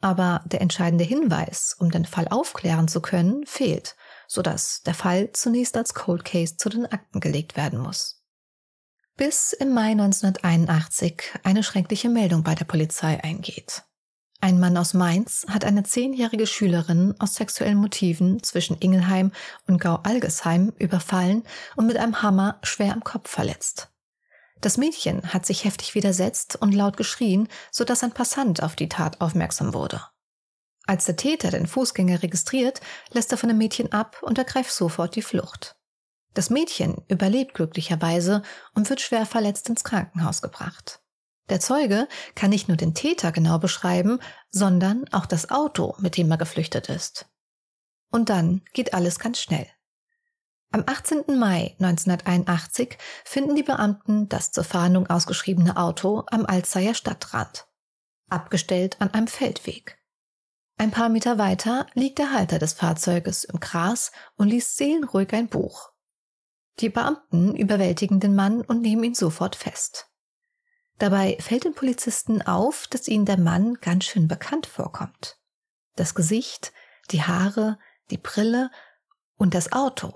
Aber 0.00 0.42
der 0.46 0.62
entscheidende 0.62 1.04
Hinweis, 1.04 1.76
um 1.78 1.90
den 1.90 2.06
Fall 2.06 2.28
aufklären 2.28 2.88
zu 2.88 3.02
können, 3.02 3.44
fehlt 3.44 3.94
sodass 4.28 4.82
der 4.84 4.94
Fall 4.94 5.32
zunächst 5.32 5.76
als 5.76 5.94
Cold 5.94 6.24
Case 6.24 6.56
zu 6.56 6.68
den 6.68 6.86
Akten 6.86 7.18
gelegt 7.18 7.56
werden 7.56 7.80
muss. 7.80 8.22
Bis 9.16 9.52
im 9.52 9.74
Mai 9.74 9.90
1981 9.90 11.22
eine 11.42 11.64
schreckliche 11.64 12.08
Meldung 12.08 12.44
bei 12.44 12.54
der 12.54 12.66
Polizei 12.66 13.20
eingeht. 13.24 13.82
Ein 14.40 14.60
Mann 14.60 14.76
aus 14.76 14.94
Mainz 14.94 15.44
hat 15.48 15.64
eine 15.64 15.82
zehnjährige 15.82 16.46
Schülerin 16.46 17.16
aus 17.18 17.34
sexuellen 17.34 17.78
Motiven 17.78 18.40
zwischen 18.44 18.78
Ingelheim 18.78 19.32
und 19.66 19.80
Gau-Algesheim 19.80 20.72
überfallen 20.78 21.42
und 21.74 21.88
mit 21.88 21.96
einem 21.96 22.22
Hammer 22.22 22.60
schwer 22.62 22.92
am 22.92 23.02
Kopf 23.02 23.28
verletzt. 23.28 23.88
Das 24.60 24.76
Mädchen 24.76 25.32
hat 25.32 25.46
sich 25.46 25.64
heftig 25.64 25.96
widersetzt 25.96 26.54
und 26.54 26.72
laut 26.72 26.96
geschrien, 26.96 27.48
sodass 27.72 28.04
ein 28.04 28.12
Passant 28.12 28.62
auf 28.62 28.76
die 28.76 28.88
Tat 28.88 29.20
aufmerksam 29.20 29.74
wurde. 29.74 30.02
Als 30.88 31.04
der 31.04 31.16
Täter 31.16 31.50
den 31.50 31.66
Fußgänger 31.66 32.22
registriert, 32.22 32.80
lässt 33.12 33.30
er 33.30 33.36
von 33.36 33.50
dem 33.50 33.58
Mädchen 33.58 33.92
ab 33.92 34.22
und 34.22 34.38
ergreift 34.38 34.72
sofort 34.72 35.16
die 35.16 35.22
Flucht. 35.22 35.76
Das 36.32 36.48
Mädchen 36.48 37.04
überlebt 37.08 37.52
glücklicherweise 37.52 38.42
und 38.74 38.88
wird 38.88 39.02
schwer 39.02 39.26
verletzt 39.26 39.68
ins 39.68 39.84
Krankenhaus 39.84 40.40
gebracht. 40.40 41.02
Der 41.50 41.60
Zeuge 41.60 42.08
kann 42.34 42.48
nicht 42.48 42.68
nur 42.68 42.78
den 42.78 42.94
Täter 42.94 43.32
genau 43.32 43.58
beschreiben, 43.58 44.18
sondern 44.50 45.04
auch 45.12 45.26
das 45.26 45.50
Auto, 45.50 45.94
mit 45.98 46.16
dem 46.16 46.30
er 46.30 46.38
geflüchtet 46.38 46.88
ist. 46.88 47.26
Und 48.10 48.30
dann 48.30 48.62
geht 48.72 48.94
alles 48.94 49.18
ganz 49.18 49.42
schnell. 49.42 49.66
Am 50.72 50.84
18. 50.86 51.38
Mai 51.38 51.76
1981 51.80 52.96
finden 53.26 53.56
die 53.56 53.62
Beamten 53.62 54.30
das 54.30 54.52
zur 54.52 54.64
Fahndung 54.64 55.06
ausgeschriebene 55.08 55.76
Auto 55.76 56.24
am 56.30 56.46
Alzeier 56.46 56.94
Stadtrand, 56.94 57.66
abgestellt 58.30 58.96
an 59.00 59.12
einem 59.12 59.26
Feldweg. 59.26 59.97
Ein 60.80 60.92
paar 60.92 61.08
Meter 61.08 61.38
weiter 61.38 61.86
liegt 61.94 62.20
der 62.20 62.32
Halter 62.32 62.60
des 62.60 62.72
Fahrzeuges 62.72 63.42
im 63.42 63.58
Gras 63.58 64.12
und 64.36 64.46
liest 64.46 64.76
seelenruhig 64.76 65.32
ein 65.32 65.48
Buch. 65.48 65.90
Die 66.78 66.88
Beamten 66.88 67.56
überwältigen 67.56 68.20
den 68.20 68.36
Mann 68.36 68.60
und 68.62 68.80
nehmen 68.80 69.02
ihn 69.02 69.14
sofort 69.16 69.56
fest. 69.56 70.08
Dabei 70.98 71.36
fällt 71.40 71.64
den 71.64 71.74
Polizisten 71.74 72.42
auf, 72.42 72.86
dass 72.86 73.08
ihnen 73.08 73.24
der 73.24 73.40
Mann 73.40 73.74
ganz 73.80 74.04
schön 74.04 74.28
bekannt 74.28 74.66
vorkommt. 74.66 75.40
Das 75.96 76.14
Gesicht, 76.14 76.72
die 77.10 77.24
Haare, 77.24 77.80
die 78.12 78.18
Brille 78.18 78.70
und 79.36 79.54
das 79.54 79.72
Auto. 79.72 80.14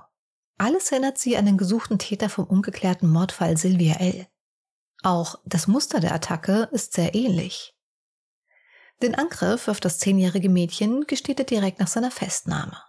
Alles 0.59 0.93
erinnert 0.93 1.19
sie 1.19 1.37
an 1.37 1.47
den 1.47 1.59
gesuchten 1.59 1.99
Täter 1.99 2.29
vom 2.29 2.45
ungeklärten 2.45 3.11
Mordfall 3.11 3.57
Sylvia 3.57 3.95
L. 3.95 4.29
Auch 5.03 5.41
das 5.45 5.67
Muster 5.67 5.99
der 5.99 6.15
Attacke 6.15 6.69
ist 6.71 6.93
sehr 6.93 7.17
ähnlich. 7.17 7.75
Den 9.03 9.17
Angriff 9.17 9.67
auf 9.67 9.81
das 9.81 9.99
zehnjährige 9.99 10.49
Mädchen 10.49 11.07
gesteht 11.09 11.41
er 11.41 11.45
direkt 11.45 11.81
nach 11.81 11.89
seiner 11.89 12.13
Festnahme. 12.13 12.81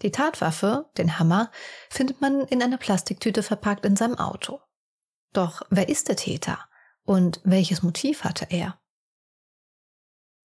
Die 0.00 0.10
Tatwaffe, 0.10 0.90
den 0.96 1.18
Hammer, 1.18 1.50
findet 1.90 2.22
man 2.22 2.40
in 2.46 2.62
einer 2.62 2.78
Plastiktüte 2.78 3.42
verpackt 3.42 3.84
in 3.84 3.94
seinem 3.94 4.18
Auto. 4.18 4.60
Doch 5.34 5.60
wer 5.68 5.90
ist 5.90 6.08
der 6.08 6.16
Täter? 6.16 6.58
Und 7.04 7.40
welches 7.44 7.82
Motiv 7.82 8.24
hatte 8.24 8.46
er? 8.48 8.80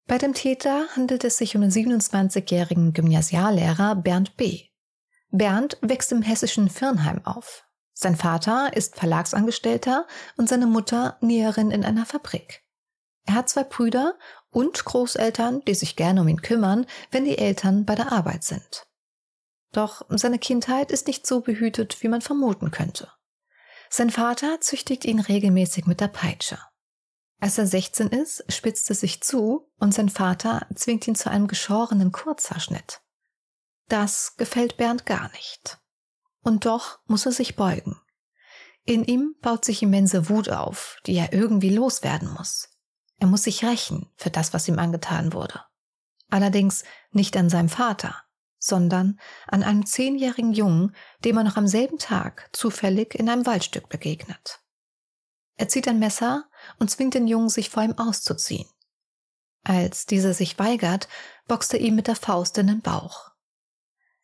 Bei 0.05 0.17
dem 0.17 0.33
Täter 0.33 0.85
handelt 0.95 1.23
es 1.23 1.37
sich 1.37 1.55
um 1.55 1.61
den 1.61 1.71
27-jährigen 1.71 2.91
Gymnasiallehrer 2.91 3.95
Bernd 3.95 4.35
B. 4.35 4.65
Bernd 5.31 5.77
wächst 5.81 6.11
im 6.11 6.21
hessischen 6.21 6.69
Firnheim 6.69 7.25
auf. 7.25 7.65
Sein 7.93 8.17
Vater 8.17 8.75
ist 8.75 8.97
Verlagsangestellter 8.97 10.05
und 10.35 10.49
seine 10.49 10.67
Mutter 10.67 11.17
Näherin 11.21 11.71
in 11.71 11.85
einer 11.85 12.05
Fabrik. 12.05 12.65
Er 13.25 13.35
hat 13.35 13.49
zwei 13.49 13.63
Brüder 13.63 14.15
und 14.55 14.85
Großeltern, 14.85 15.63
die 15.65 15.75
sich 15.75 15.97
gerne 15.97 16.21
um 16.21 16.29
ihn 16.29 16.41
kümmern, 16.41 16.85
wenn 17.11 17.25
die 17.25 17.37
Eltern 17.37 17.83
bei 17.83 17.93
der 17.93 18.13
Arbeit 18.13 18.45
sind. 18.45 18.87
Doch 19.73 20.05
seine 20.07 20.39
Kindheit 20.39 20.91
ist 20.91 21.07
nicht 21.07 21.27
so 21.27 21.41
behütet, 21.41 22.01
wie 22.01 22.07
man 22.07 22.21
vermuten 22.21 22.71
könnte. 22.71 23.11
Sein 23.89 24.09
Vater 24.09 24.61
züchtigt 24.61 25.03
ihn 25.03 25.19
regelmäßig 25.19 25.87
mit 25.87 25.99
der 25.99 26.07
Peitsche. 26.07 26.57
Als 27.41 27.57
er 27.57 27.67
16 27.67 28.07
ist, 28.07 28.45
spitzt 28.47 28.89
es 28.89 29.01
sich 29.01 29.21
zu 29.21 29.69
und 29.77 29.93
sein 29.93 30.07
Vater 30.07 30.65
zwingt 30.73 31.05
ihn 31.05 31.15
zu 31.15 31.29
einem 31.29 31.47
geschorenen 31.49 32.13
Kurzhaarschnitt. 32.13 33.01
Das 33.89 34.37
gefällt 34.37 34.77
Bernd 34.77 35.05
gar 35.05 35.29
nicht. 35.33 35.79
Und 36.41 36.65
doch 36.65 36.99
muss 37.07 37.25
er 37.25 37.33
sich 37.33 37.57
beugen. 37.57 37.99
In 38.85 39.03
ihm 39.03 39.35
baut 39.41 39.65
sich 39.65 39.83
immense 39.83 40.29
Wut 40.29 40.47
auf, 40.47 40.97
die 41.05 41.15
er 41.15 41.33
irgendwie 41.33 41.71
loswerden 41.71 42.31
muss. 42.33 42.69
Er 43.19 43.27
muss 43.27 43.43
sich 43.43 43.63
rächen 43.63 44.11
für 44.15 44.29
das, 44.29 44.53
was 44.53 44.67
ihm 44.67 44.79
angetan 44.79 45.33
wurde. 45.33 45.61
Allerdings 46.29 46.83
nicht 47.11 47.37
an 47.37 47.49
seinem 47.49 47.69
Vater, 47.69 48.15
sondern 48.59 49.19
an 49.47 49.63
einem 49.63 49.85
zehnjährigen 49.85 50.53
Jungen, 50.53 50.95
dem 51.23 51.37
er 51.37 51.43
noch 51.43 51.57
am 51.57 51.67
selben 51.67 51.97
Tag 51.97 52.49
zufällig 52.51 53.15
in 53.15 53.29
einem 53.29 53.45
Waldstück 53.45 53.89
begegnet. 53.89 54.59
Er 55.57 55.69
zieht 55.69 55.87
ein 55.87 55.99
Messer 55.99 56.45
und 56.79 56.89
zwingt 56.91 57.13
den 57.13 57.27
Jungen, 57.27 57.49
sich 57.49 57.69
vor 57.69 57.83
ihm 57.83 57.97
auszuziehen. 57.97 58.67
Als 59.63 60.05
dieser 60.05 60.33
sich 60.33 60.59
weigert, 60.59 61.07
boxt 61.47 61.73
er 61.73 61.79
ihm 61.79 61.95
mit 61.95 62.07
der 62.07 62.15
Faust 62.15 62.57
in 62.57 62.67
den 62.67 62.81
Bauch. 62.81 63.31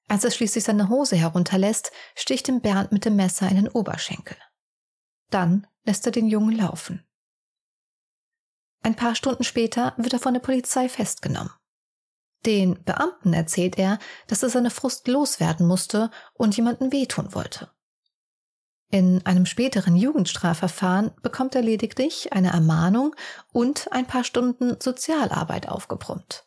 Als 0.07 0.23
er 0.23 0.31
schließlich 0.31 0.63
seine 0.63 0.89
Hose 0.89 1.15
herunterlässt, 1.15 1.91
sticht 2.15 2.49
ihm 2.49 2.61
Bernd 2.61 2.91
mit 2.91 3.05
dem 3.05 3.15
Messer 3.15 3.47
in 3.47 3.55
den 3.55 3.69
Oberschenkel. 3.69 4.37
Dann 5.29 5.67
lässt 5.85 6.05
er 6.05 6.11
den 6.11 6.27
Jungen 6.27 6.57
laufen. 6.57 7.07
Ein 8.83 8.95
paar 8.95 9.15
Stunden 9.15 9.43
später 9.43 9.93
wird 9.97 10.13
er 10.13 10.19
von 10.19 10.33
der 10.33 10.41
Polizei 10.41 10.89
festgenommen. 10.89 11.51
Den 12.45 12.83
Beamten 12.83 13.33
erzählt 13.33 13.77
er, 13.77 13.99
dass 14.27 14.41
er 14.41 14.49
seine 14.49 14.71
Frust 14.71 15.07
loswerden 15.07 15.67
musste 15.67 16.09
und 16.33 16.57
jemanden 16.57 16.91
wehtun 16.91 17.35
wollte. 17.35 17.69
In 18.89 19.25
einem 19.25 19.45
späteren 19.45 19.95
Jugendstrafverfahren 19.95 21.11
bekommt 21.21 21.55
er 21.55 21.61
lediglich 21.61 22.33
eine 22.33 22.51
Ermahnung 22.51 23.15
und 23.53 23.87
ein 23.91 24.05
paar 24.05 24.23
Stunden 24.23 24.75
Sozialarbeit 24.81 25.69
aufgebrummt. 25.69 26.45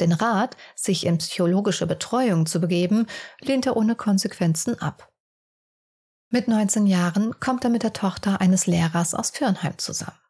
Den 0.00 0.12
Rat, 0.12 0.56
sich 0.74 1.04
in 1.04 1.18
psychologische 1.18 1.86
Betreuung 1.86 2.46
zu 2.46 2.60
begeben, 2.60 3.06
lehnt 3.40 3.66
er 3.66 3.76
ohne 3.76 3.94
Konsequenzen 3.94 4.80
ab. 4.80 5.12
Mit 6.30 6.48
19 6.48 6.86
Jahren 6.86 7.38
kommt 7.40 7.64
er 7.64 7.70
mit 7.70 7.82
der 7.82 7.92
Tochter 7.92 8.40
eines 8.40 8.66
Lehrers 8.66 9.12
aus 9.12 9.30
Firnheim 9.30 9.76
zusammen. 9.76 10.21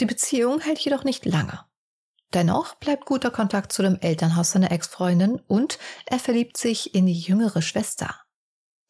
Die 0.00 0.06
Beziehung 0.06 0.60
hält 0.60 0.78
jedoch 0.78 1.04
nicht 1.04 1.24
lange. 1.24 1.64
Dennoch 2.32 2.74
bleibt 2.74 3.06
guter 3.06 3.30
Kontakt 3.30 3.72
zu 3.72 3.82
dem 3.82 3.98
Elternhaus 4.00 4.50
seiner 4.50 4.72
Ex-Freundin 4.72 5.40
und 5.46 5.78
er 6.06 6.18
verliebt 6.18 6.56
sich 6.56 6.94
in 6.94 7.06
die 7.06 7.18
jüngere 7.18 7.62
Schwester. 7.62 8.14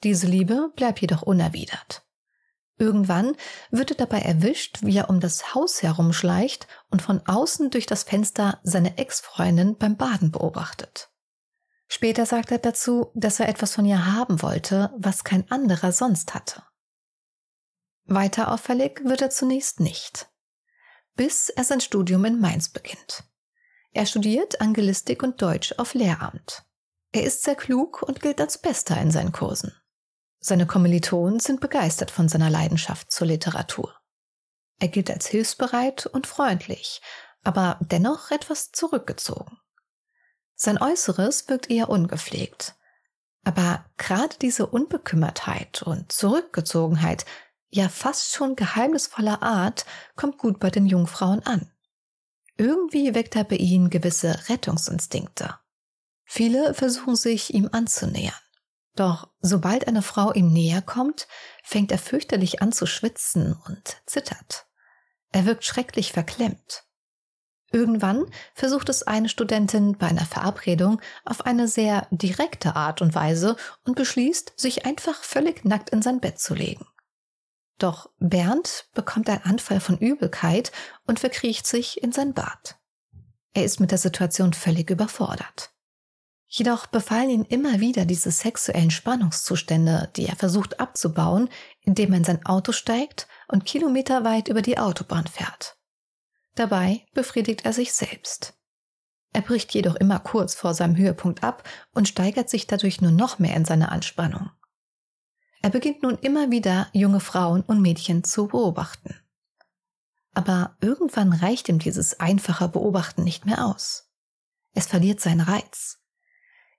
Diese 0.03 0.27
Liebe 0.27 0.73
bleibt 0.77 1.01
jedoch 1.01 1.23
unerwidert. 1.23 2.05
Irgendwann 2.77 3.37
wird 3.71 3.93
er 3.93 3.97
dabei 3.97 4.21
erwischt, 4.21 4.79
wie 4.83 4.97
er 4.97 5.09
um 5.09 5.21
das 5.21 5.55
Haus 5.55 5.83
herumschleicht 5.83 6.67
und 6.91 7.03
von 7.03 7.21
außen 7.25 7.71
durch 7.71 7.87
das 7.87 8.03
Fenster 8.03 8.59
seine 8.65 8.99
Ex-Freundin 8.99 9.77
beim 9.77 9.97
Baden 9.97 10.33
beobachtet. 10.33 11.11
Später 11.87 12.27
sagt 12.27 12.51
er 12.51 12.59
dazu, 12.59 13.13
dass 13.15 13.39
er 13.39 13.49
etwas 13.49 13.75
von 13.75 13.85
ihr 13.85 14.13
haben 14.13 14.43
wollte, 14.43 14.93
was 14.97 15.23
kein 15.23 15.49
anderer 15.51 15.93
sonst 15.93 16.35
hatte. 16.35 16.63
Weiter 18.07 18.51
auffällig 18.51 19.03
wird 19.05 19.23
er 19.23 19.31
zunächst 19.31 19.81
nicht, 19.81 20.29
bis 21.17 21.49
er 21.49 21.65
sein 21.65 21.81
Studium 21.81 22.25
in 22.25 22.41
Mainz 22.41 22.69
beginnt. 22.69 23.25
Er 23.93 24.07
studiert 24.07 24.61
Angelistik 24.61 25.23
und 25.23 25.41
Deutsch 25.41 25.75
auf 25.79 25.95
Lehramt. 25.95 26.65
Er 27.13 27.23
ist 27.23 27.45
sehr 27.45 27.55
klug 27.55 28.03
und 28.03 28.21
gilt 28.21 28.41
als 28.41 28.59
Bester 28.59 29.01
in 29.01 29.11
seinen 29.11 29.33
Kursen. 29.33 29.73
Seine 30.41 30.67
Kommilitonen 30.67 31.41
sind 31.41 31.61
begeistert 31.61 32.11
von 32.11 32.29
seiner 32.29 32.51
Leidenschaft 32.51 33.11
zur 33.13 33.29
Literatur. 33.29 33.95
Er 34.81 34.89
gilt 34.89 35.11
als 35.11 35.29
hilfsbereit 35.29 36.07
und 36.07 36.27
freundlich, 36.27 37.01
aber 37.45 37.79
dennoch 37.81 38.31
etwas 38.31 38.73
zurückgezogen. 38.73 39.59
Sein 40.57 40.81
Äußeres 40.81 41.49
wirkt 41.49 41.71
eher 41.71 41.89
ungepflegt. 41.89 42.75
Aber 43.45 43.85
gerade 43.97 44.37
diese 44.41 44.67
Unbekümmertheit 44.67 45.83
und 45.83 46.11
Zurückgezogenheit, 46.11 47.27
ja 47.71 47.89
fast 47.89 48.33
schon 48.33 48.57
geheimnisvoller 48.57 49.43
Art, 49.43 49.85
kommt 50.17 50.39
gut 50.39 50.61
bei 50.61 50.71
den 50.71 50.87
Jungfrauen 50.87 51.45
an. 51.45 51.71
Irgendwie 52.57 53.15
weckt 53.15 53.35
er 53.37 53.45
bei 53.45 53.57
ihnen 53.57 53.91
gewisse 53.91 54.49
Rettungsinstinkte. 54.49 55.59
Viele 56.25 56.75
versuchen 56.75 57.17
sich 57.17 57.53
ihm 57.53 57.69
anzunähern. 57.73 58.35
Doch 58.97 59.29
sobald 59.41 59.89
eine 59.89 60.03
Frau 60.03 60.33
ihm 60.33 60.53
näher 60.53 60.83
kommt, 60.83 61.27
fängt 61.65 61.91
er 61.91 61.99
fürchterlich 61.99 62.63
an 62.63 62.71
zu 62.73 62.87
schwitzen 62.87 63.57
und 63.67 63.97
zittert. 64.07 64.67
Er 65.33 65.47
wirkt 65.47 65.65
schrecklich 65.65 66.13
verklemmt. 66.13 66.85
Irgendwann 67.73 68.27
versucht 68.55 68.89
es 68.89 69.03
eine 69.03 69.29
Studentin 69.29 69.99
bei 69.99 70.07
einer 70.07 70.25
Verabredung 70.25 71.01
auf 71.25 71.45
eine 71.45 71.67
sehr 71.67 72.07
direkte 72.13 72.77
Art 72.77 73.03
und 73.03 73.17
Weise 73.17 73.57
und 73.85 73.97
beschließt, 73.97 74.53
sich 74.57 74.87
einfach 74.87 75.25
völlig 75.25 75.65
nackt 75.65 75.91
in 75.91 76.01
sein 76.01 76.21
Bett 76.21 76.39
zu 76.39 76.55
legen. 76.55 76.87
Doch 77.79 78.11
Bernd 78.19 78.89
bekommt 78.95 79.29
einen 79.29 79.43
Anfall 79.43 79.81
von 79.81 79.99
Übelkeit 79.99 80.73
und 81.07 81.21
verkriecht 81.21 81.67
sich 81.67 82.03
in 82.03 82.13
sein 82.13 82.33
Bad. 82.33 82.79
Er 83.53 83.65
ist 83.65 83.81
mit 83.81 83.91
der 83.91 83.99
Situation 83.99 84.53
völlig 84.53 84.91
überfordert. 84.91 85.71
Jedoch 86.47 86.87
befallen 86.87 87.31
ihn 87.31 87.45
immer 87.45 87.81
wieder 87.81 88.05
diese 88.05 88.31
sexuellen 88.31 88.93
Spannungszustände, 88.93 90.11
die 90.15 90.27
er 90.27 90.37
versucht 90.37 90.79
abzubauen, 90.79 91.49
indem 91.81 92.13
er 92.13 92.19
in 92.19 92.25
sein 92.25 92.47
Auto 92.47 92.71
steigt 92.71 93.27
und 93.49 93.65
kilometerweit 93.65 94.49
über 94.49 94.63
die 94.63 94.79
Autobahn 94.79 95.27
fährt. 95.27 95.77
Dabei 96.55 97.05
befriedigt 97.13 97.65
er 97.65 97.73
sich 97.73 97.93
selbst. 97.93 98.55
Er 99.33 99.43
bricht 99.43 99.75
jedoch 99.75 99.97
immer 99.97 100.21
kurz 100.21 100.55
vor 100.55 100.75
seinem 100.75 100.97
Höhepunkt 100.97 101.43
ab 101.43 101.69
und 101.93 102.07
steigert 102.07 102.49
sich 102.49 102.69
dadurch 102.69 103.01
nur 103.01 103.11
noch 103.11 103.41
mehr 103.41 103.57
in 103.57 103.65
seine 103.65 103.91
Anspannung. 103.91 104.51
Er 105.65 105.71
beginnt 105.71 106.03
nun 106.03 106.19
immer 106.19 106.51
wieder 106.51 106.91
junge 106.93 107.21
Frauen 107.21 107.63
und 107.63 107.81
Mädchen 107.81 108.23
zu 108.23 108.49
beobachten. 108.49 109.19
Aber 110.35 110.77
irgendwann 110.83 111.33
reicht 111.33 111.71
ihm 111.71 111.79
dieses 111.79 112.21
einfache 112.21 112.69
Beobachten 112.69 113.25
nicht 113.25 113.47
mehr 113.47 113.65
aus. 113.65 114.11
Es 114.75 114.87
verliert 114.87 115.21
seinen 115.23 115.41
Reiz. 115.41 116.03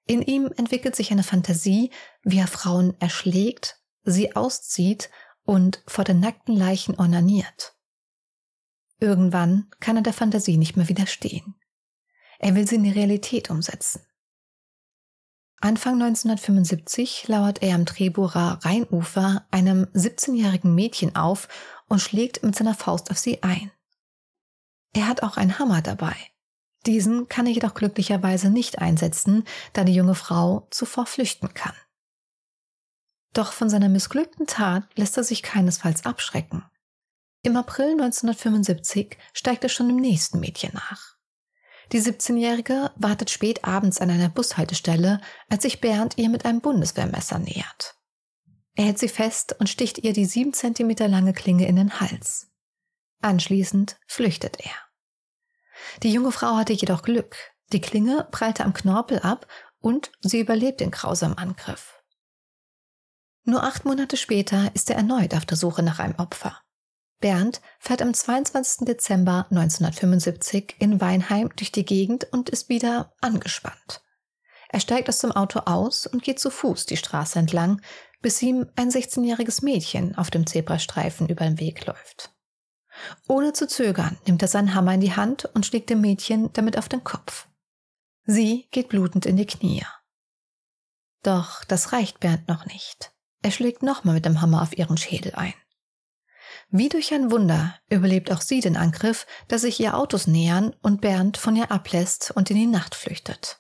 In 0.06 0.22
ihm 0.22 0.52
entwickelt 0.56 0.96
sich 0.96 1.12
eine 1.12 1.24
Fantasie, 1.24 1.90
wie 2.22 2.38
er 2.38 2.46
Frauen 2.46 2.94
erschlägt, 3.00 3.82
sie 4.04 4.36
auszieht 4.36 5.10
und 5.46 5.82
vor 5.88 6.04
den 6.04 6.20
nackten 6.20 6.56
Leichen 6.56 6.94
ornaniert. 6.94 7.76
Irgendwann 9.00 9.72
kann 9.80 9.96
er 9.96 10.04
der 10.04 10.14
Fantasie 10.14 10.58
nicht 10.58 10.78
mehr 10.78 10.90
widerstehen. 10.90 11.56
Er 12.38 12.54
will 12.54 12.68
sie 12.68 12.76
in 12.76 12.84
die 12.84 12.92
Realität 12.92 13.50
umsetzen. 13.50 14.05
Anfang 15.66 16.00
1975 16.00 17.28
lauert 17.28 17.64
er 17.64 17.74
am 17.74 17.88
Treburer 17.88 18.60
Rheinufer 18.64 19.48
einem 19.50 19.86
17-jährigen 19.96 20.76
Mädchen 20.76 21.16
auf 21.16 21.48
und 21.88 22.00
schlägt 22.00 22.44
mit 22.44 22.56
seiner 22.56 22.76
Faust 22.76 23.10
auf 23.10 23.18
sie 23.18 23.42
ein. 23.42 23.72
Er 24.94 25.08
hat 25.08 25.24
auch 25.24 25.38
einen 25.38 25.58
Hammer 25.58 25.82
dabei. 25.82 26.16
Diesen 26.86 27.30
kann 27.30 27.48
er 27.48 27.54
jedoch 27.54 27.74
glücklicherweise 27.74 28.52
nicht 28.52 28.78
einsetzen, 28.78 29.44
da 29.74 29.84
die 29.84 29.96
junge 29.96 30.14
Frau 30.14 30.68
zuvor 30.70 31.08
flüchten 31.08 31.56
kann. 31.56 31.74
Doch 33.34 33.52
von 33.52 33.68
seiner 33.68 33.90
missglückten 33.90 34.46
Tat 34.46 34.84
lässt 34.96 35.18
er 35.18 35.24
sich 35.24 35.42
keinesfalls 35.42 36.06
abschrecken. 36.06 36.64
Im 37.42 37.58
April 37.58 37.94
1975 37.94 39.18
steigt 39.34 39.64
er 39.64 39.70
schon 39.70 39.88
dem 39.88 39.98
nächsten 39.98 40.40
Mädchen 40.40 40.76
nach. 40.76 41.15
Die 41.92 42.02
17-Jährige 42.02 42.92
wartet 42.96 43.30
spät 43.30 43.64
abends 43.64 44.00
an 44.00 44.10
einer 44.10 44.30
Bushaltestelle, 44.30 45.22
als 45.50 45.64
sich 45.64 45.82
Bernd 45.82 46.18
ihr 46.18 46.30
mit 46.30 46.46
einem 46.46 46.62
Bundeswehrmesser 46.62 47.40
nähert. 47.40 47.96
Er 48.76 48.86
hält 48.86 49.00
sie 49.00 49.08
fest 49.08 49.56
und 49.60 49.70
sticht 49.70 50.00
ihr 50.00 50.14
die 50.14 50.26
sieben 50.26 50.54
Zentimeter 50.54 51.08
lange 51.08 51.34
Klinge 51.34 51.68
in 51.68 51.76
den 51.76 52.00
Hals. 52.00 52.52
Anschließend 53.22 53.98
flüchtet 54.08 54.58
er. 54.60 54.74
Die 56.04 56.12
junge 56.12 56.32
Frau 56.32 56.56
hatte 56.56 56.74
jedoch 56.74 57.02
Glück. 57.02 57.38
Die 57.72 57.82
Klinge 57.82 58.28
prallte 58.32 58.66
am 58.66 58.74
Knorpel 58.74 59.20
ab 59.20 59.48
und 59.80 60.12
sie 60.22 60.40
überlebt 60.40 60.82
den 60.82 60.92
grausamen 60.92 61.38
Angriff. 61.38 62.02
Nur 63.44 63.64
acht 63.64 63.86
Monate 63.86 64.18
später 64.18 64.74
ist 64.74 64.90
er 64.90 64.98
erneut 64.98 65.36
auf 65.36 65.46
der 65.46 65.58
Suche 65.58 65.84
nach 65.84 66.00
einem 66.00 66.16
Opfer. 66.16 66.65
Bernd 67.20 67.62
fährt 67.80 68.02
am 68.02 68.14
22. 68.14 68.86
Dezember 68.86 69.48
1975 69.50 70.76
in 70.80 71.02
Weinheim 71.02 71.50
durch 71.56 71.72
die 71.72 71.86
Gegend 71.86 72.28
und 72.32 72.50
ist 72.50 72.70
wieder 72.70 73.14
angespannt. 73.22 74.02
Er 74.70 74.80
steigt 74.80 75.08
aus 75.10 75.20
dem 75.20 75.32
Auto 75.32 75.60
aus 75.60 76.06
und 76.06 76.24
geht 76.24 76.40
zu 76.40 76.50
Fuß 76.50 76.86
die 76.86 76.98
Straße 76.98 77.40
entlang, 77.40 77.82
bis 78.22 78.42
ihm 78.42 78.68
ein 78.76 78.90
16-jähriges 78.90 79.64
Mädchen 79.64 80.16
auf 80.18 80.32
dem 80.32 80.48
Zebrastreifen 80.48 81.30
über 81.30 81.46
den 81.46 81.60
Weg 81.60 81.86
läuft. 81.86 82.32
Ohne 83.28 83.54
zu 83.54 83.68
zögern 83.68 84.18
nimmt 84.26 84.42
er 84.42 84.48
seinen 84.48 84.74
Hammer 84.74 84.94
in 84.94 85.02
die 85.02 85.16
Hand 85.16 85.46
und 85.54 85.66
schlägt 85.66 85.90
dem 85.90 86.02
Mädchen 86.02 86.52
damit 86.54 86.78
auf 86.78 86.90
den 86.90 87.04
Kopf. 87.04 87.48
Sie 88.26 88.68
geht 88.72 88.90
blutend 88.90 89.26
in 89.26 89.38
die 89.38 89.46
Knie. 89.46 89.86
Doch 91.24 91.64
das 91.66 91.92
reicht 91.92 92.20
Bernd 92.20 92.48
noch 92.48 92.66
nicht. 92.66 93.12
Er 93.42 93.52
schlägt 93.52 93.84
nochmal 93.84 94.16
mit 94.16 94.26
dem 94.26 94.42
Hammer 94.42 94.62
auf 94.62 94.78
ihren 94.78 94.98
Schädel 94.98 95.36
ein. 95.36 95.54
Wie 96.70 96.90
durch 96.90 97.14
ein 97.14 97.32
Wunder 97.32 97.76
überlebt 97.90 98.32
auch 98.32 98.42
sie 98.42 98.60
den 98.60 98.76
Angriff, 98.76 99.26
dass 99.48 99.62
sich 99.62 99.80
ihr 99.80 99.98
Autos 99.98 100.28
nähern 100.28 100.76
und 100.82 101.02
Bernd 101.02 101.38
von 101.38 101.56
ihr 101.56 101.72
ablässt 101.72 102.32
und 102.36 102.50
in 102.50 102.58
die 102.58 102.66
Nacht 102.66 102.96
flüchtet. 102.96 103.60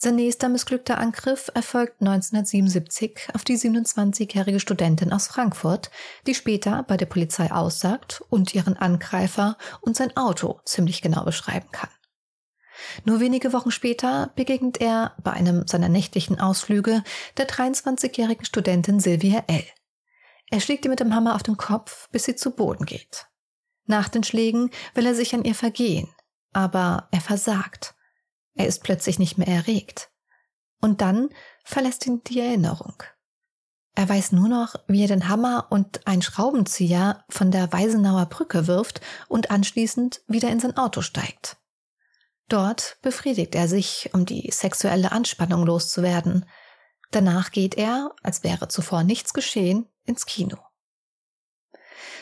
Sein 0.00 0.14
nächster 0.14 0.48
missglückter 0.48 0.98
Angriff 0.98 1.50
erfolgt 1.54 2.00
1977 2.00 3.30
auf 3.34 3.42
die 3.42 3.58
27-jährige 3.58 4.60
Studentin 4.60 5.12
aus 5.12 5.26
Frankfurt, 5.26 5.90
die 6.28 6.36
später 6.36 6.84
bei 6.84 6.96
der 6.96 7.06
Polizei 7.06 7.50
aussagt 7.50 8.22
und 8.30 8.54
ihren 8.54 8.76
Angreifer 8.76 9.58
und 9.80 9.96
sein 9.96 10.16
Auto 10.16 10.60
ziemlich 10.64 11.02
genau 11.02 11.24
beschreiben 11.24 11.68
kann. 11.72 11.90
Nur 13.04 13.18
wenige 13.18 13.52
Wochen 13.52 13.72
später 13.72 14.30
begegnet 14.36 14.80
er 14.80 15.16
bei 15.20 15.32
einem 15.32 15.66
seiner 15.66 15.88
nächtlichen 15.88 16.38
Ausflüge 16.38 17.02
der 17.36 17.48
23-jährigen 17.48 18.44
Studentin 18.44 19.00
Sylvia 19.00 19.42
L. 19.48 19.64
Er 20.50 20.60
schlägt 20.60 20.84
ihr 20.84 20.90
mit 20.90 21.00
dem 21.00 21.14
Hammer 21.14 21.34
auf 21.34 21.42
den 21.42 21.56
Kopf, 21.56 22.08
bis 22.10 22.24
sie 22.24 22.36
zu 22.36 22.52
Boden 22.52 22.86
geht. 22.86 23.26
Nach 23.86 24.08
den 24.08 24.24
Schlägen 24.24 24.70
will 24.94 25.06
er 25.06 25.14
sich 25.14 25.34
an 25.34 25.44
ihr 25.44 25.54
vergehen, 25.54 26.08
aber 26.52 27.08
er 27.10 27.20
versagt. 27.20 27.94
Er 28.54 28.66
ist 28.66 28.82
plötzlich 28.82 29.18
nicht 29.18 29.38
mehr 29.38 29.48
erregt. 29.48 30.10
Und 30.80 31.00
dann 31.00 31.30
verlässt 31.64 32.06
ihn 32.06 32.22
die 32.24 32.40
Erinnerung. 32.40 33.02
Er 33.94 34.08
weiß 34.08 34.32
nur 34.32 34.48
noch, 34.48 34.76
wie 34.86 35.02
er 35.02 35.08
den 35.08 35.28
Hammer 35.28 35.66
und 35.70 36.06
einen 36.06 36.22
Schraubenzieher 36.22 37.24
von 37.28 37.50
der 37.50 37.72
Weisenauer 37.72 38.26
Brücke 38.26 38.68
wirft 38.68 39.00
und 39.26 39.50
anschließend 39.50 40.22
wieder 40.28 40.50
in 40.50 40.60
sein 40.60 40.76
Auto 40.76 41.00
steigt. 41.00 41.56
Dort 42.48 42.98
befriedigt 43.02 43.54
er 43.54 43.66
sich, 43.66 44.10
um 44.12 44.24
die 44.24 44.50
sexuelle 44.52 45.10
Anspannung 45.12 45.66
loszuwerden. 45.66 46.46
Danach 47.10 47.50
geht 47.50 47.76
er, 47.76 48.14
als 48.22 48.44
wäre 48.44 48.68
zuvor 48.68 49.02
nichts 49.02 49.32
geschehen, 49.32 49.86
ins 50.04 50.26
Kino. 50.26 50.58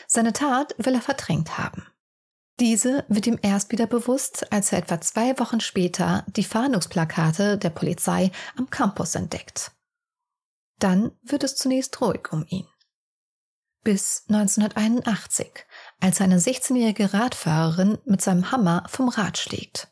Seine 0.07 0.33
Tat 0.33 0.73
will 0.77 0.95
er 0.95 1.01
verdrängt 1.01 1.57
haben. 1.57 1.85
Diese 2.59 3.05
wird 3.07 3.27
ihm 3.27 3.37
erst 3.41 3.71
wieder 3.71 3.85
bewusst, 3.85 4.51
als 4.51 4.71
er 4.71 4.79
etwa 4.79 4.99
zwei 4.99 5.37
Wochen 5.37 5.59
später 5.59 6.25
die 6.27 6.43
Fahndungsplakate 6.43 7.57
der 7.57 7.69
Polizei 7.69 8.31
am 8.55 8.69
Campus 8.69 9.13
entdeckt. 9.13 9.71
Dann 10.79 11.11
wird 11.21 11.43
es 11.43 11.55
zunächst 11.55 12.01
ruhig 12.01 12.31
um 12.31 12.45
ihn. 12.47 12.67
Bis 13.83 14.23
1981, 14.27 15.65
als 15.99 16.19
eine 16.19 16.39
16-jährige 16.39 17.13
Radfahrerin 17.13 17.99
mit 18.05 18.21
seinem 18.21 18.51
Hammer 18.51 18.83
vom 18.89 19.09
Rad 19.09 19.37
schlägt. 19.37 19.89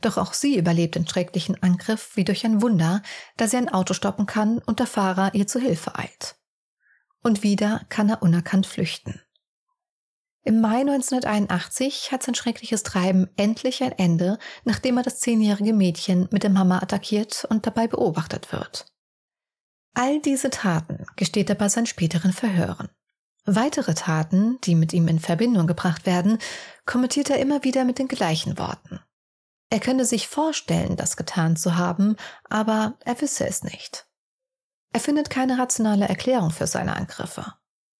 Doch 0.00 0.18
auch 0.18 0.32
sie 0.32 0.56
überlebt 0.56 0.94
den 0.94 1.06
schrecklichen 1.06 1.62
Angriff 1.62 2.16
wie 2.16 2.24
durch 2.24 2.44
ein 2.44 2.62
Wunder, 2.62 3.02
da 3.36 3.48
sie 3.48 3.56
ein 3.56 3.68
Auto 3.68 3.94
stoppen 3.94 4.26
kann 4.26 4.58
und 4.58 4.78
der 4.78 4.86
Fahrer 4.86 5.34
ihr 5.34 5.46
zu 5.46 5.58
Hilfe 5.58 5.96
eilt. 5.96 6.36
Und 7.22 7.42
wieder 7.42 7.82
kann 7.88 8.08
er 8.08 8.22
unerkannt 8.22 8.66
flüchten. 8.66 9.20
Im 10.44 10.60
Mai 10.60 10.80
1981 10.80 12.10
hat 12.10 12.24
sein 12.24 12.34
schreckliches 12.34 12.82
Treiben 12.82 13.28
endlich 13.36 13.82
ein 13.82 13.92
Ende, 13.92 14.38
nachdem 14.64 14.96
er 14.96 15.04
das 15.04 15.20
zehnjährige 15.20 15.72
Mädchen 15.72 16.28
mit 16.32 16.42
dem 16.42 16.58
Hammer 16.58 16.82
attackiert 16.82 17.46
und 17.48 17.64
dabei 17.64 17.86
beobachtet 17.86 18.50
wird. 18.50 18.86
All 19.94 20.20
diese 20.20 20.50
Taten 20.50 21.06
gesteht 21.16 21.48
er 21.48 21.54
bei 21.54 21.68
seinen 21.68 21.86
späteren 21.86 22.32
Verhören. 22.32 22.88
Weitere 23.44 23.94
Taten, 23.94 24.58
die 24.62 24.74
mit 24.74 24.92
ihm 24.92 25.06
in 25.06 25.18
Verbindung 25.18 25.66
gebracht 25.66 26.06
werden, 26.06 26.38
kommentiert 26.86 27.30
er 27.30 27.38
immer 27.38 27.62
wieder 27.62 27.84
mit 27.84 27.98
den 27.98 28.08
gleichen 28.08 28.58
Worten. 28.58 29.00
Er 29.72 29.80
könne 29.80 30.04
sich 30.04 30.28
vorstellen, 30.28 30.96
das 30.96 31.16
getan 31.16 31.56
zu 31.56 31.78
haben, 31.78 32.16
aber 32.50 32.98
er 33.06 33.18
wisse 33.22 33.46
es 33.46 33.62
nicht. 33.62 34.06
Er 34.92 35.00
findet 35.00 35.30
keine 35.30 35.56
rationale 35.58 36.06
Erklärung 36.06 36.50
für 36.50 36.66
seine 36.66 36.94
Angriffe. 36.94 37.54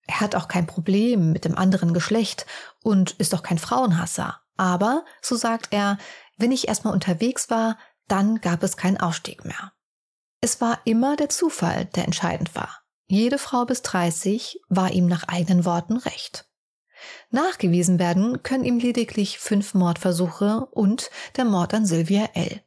Er 0.07 0.21
hat 0.21 0.35
auch 0.35 0.49
kein 0.49 0.67
Problem 0.67 1.33
mit 1.33 1.47
dem 1.47 1.57
anderen 1.57 1.95
Geschlecht 1.95 2.45
und 2.83 3.13
ist 3.13 3.35
auch 3.35 3.43
kein 3.43 3.57
Frauenhasser. 3.57 4.39
Aber, 4.59 5.07
so 5.23 5.35
sagt 5.35 5.69
er, 5.71 5.97
wenn 6.37 6.53
ich 6.53 6.69
erstmal 6.69 6.93
unterwegs 6.93 7.49
war, 7.49 7.79
dann 8.07 8.43
gab 8.43 8.63
es 8.63 8.77
keinen 8.77 9.01
Ausstieg 9.01 9.47
mehr. 9.47 9.73
Es 10.43 10.61
war 10.61 10.79
immer 10.85 11.17
der 11.17 11.31
Zufall, 11.31 11.87
der 11.87 12.05
entscheidend 12.05 12.55
war. 12.55 12.83
Jede 13.07 13.39
Frau 13.39 13.65
bis 13.65 13.81
30 13.81 14.61
war 14.69 14.91
ihm 14.91 15.07
nach 15.07 15.27
eigenen 15.27 15.65
Worten 15.65 15.97
recht. 15.97 16.52
Nachgewiesen 17.31 17.99
werden 17.99 18.43
können 18.43 18.65
ihm 18.65 18.79
lediglich 18.79 19.39
fünf 19.39 19.75
Mordversuche 19.75 20.67
und 20.71 21.11
der 21.37 21.45
Mord 21.45 21.75
an 21.75 21.87
Sylvia 21.87 22.29
L. 22.35 22.63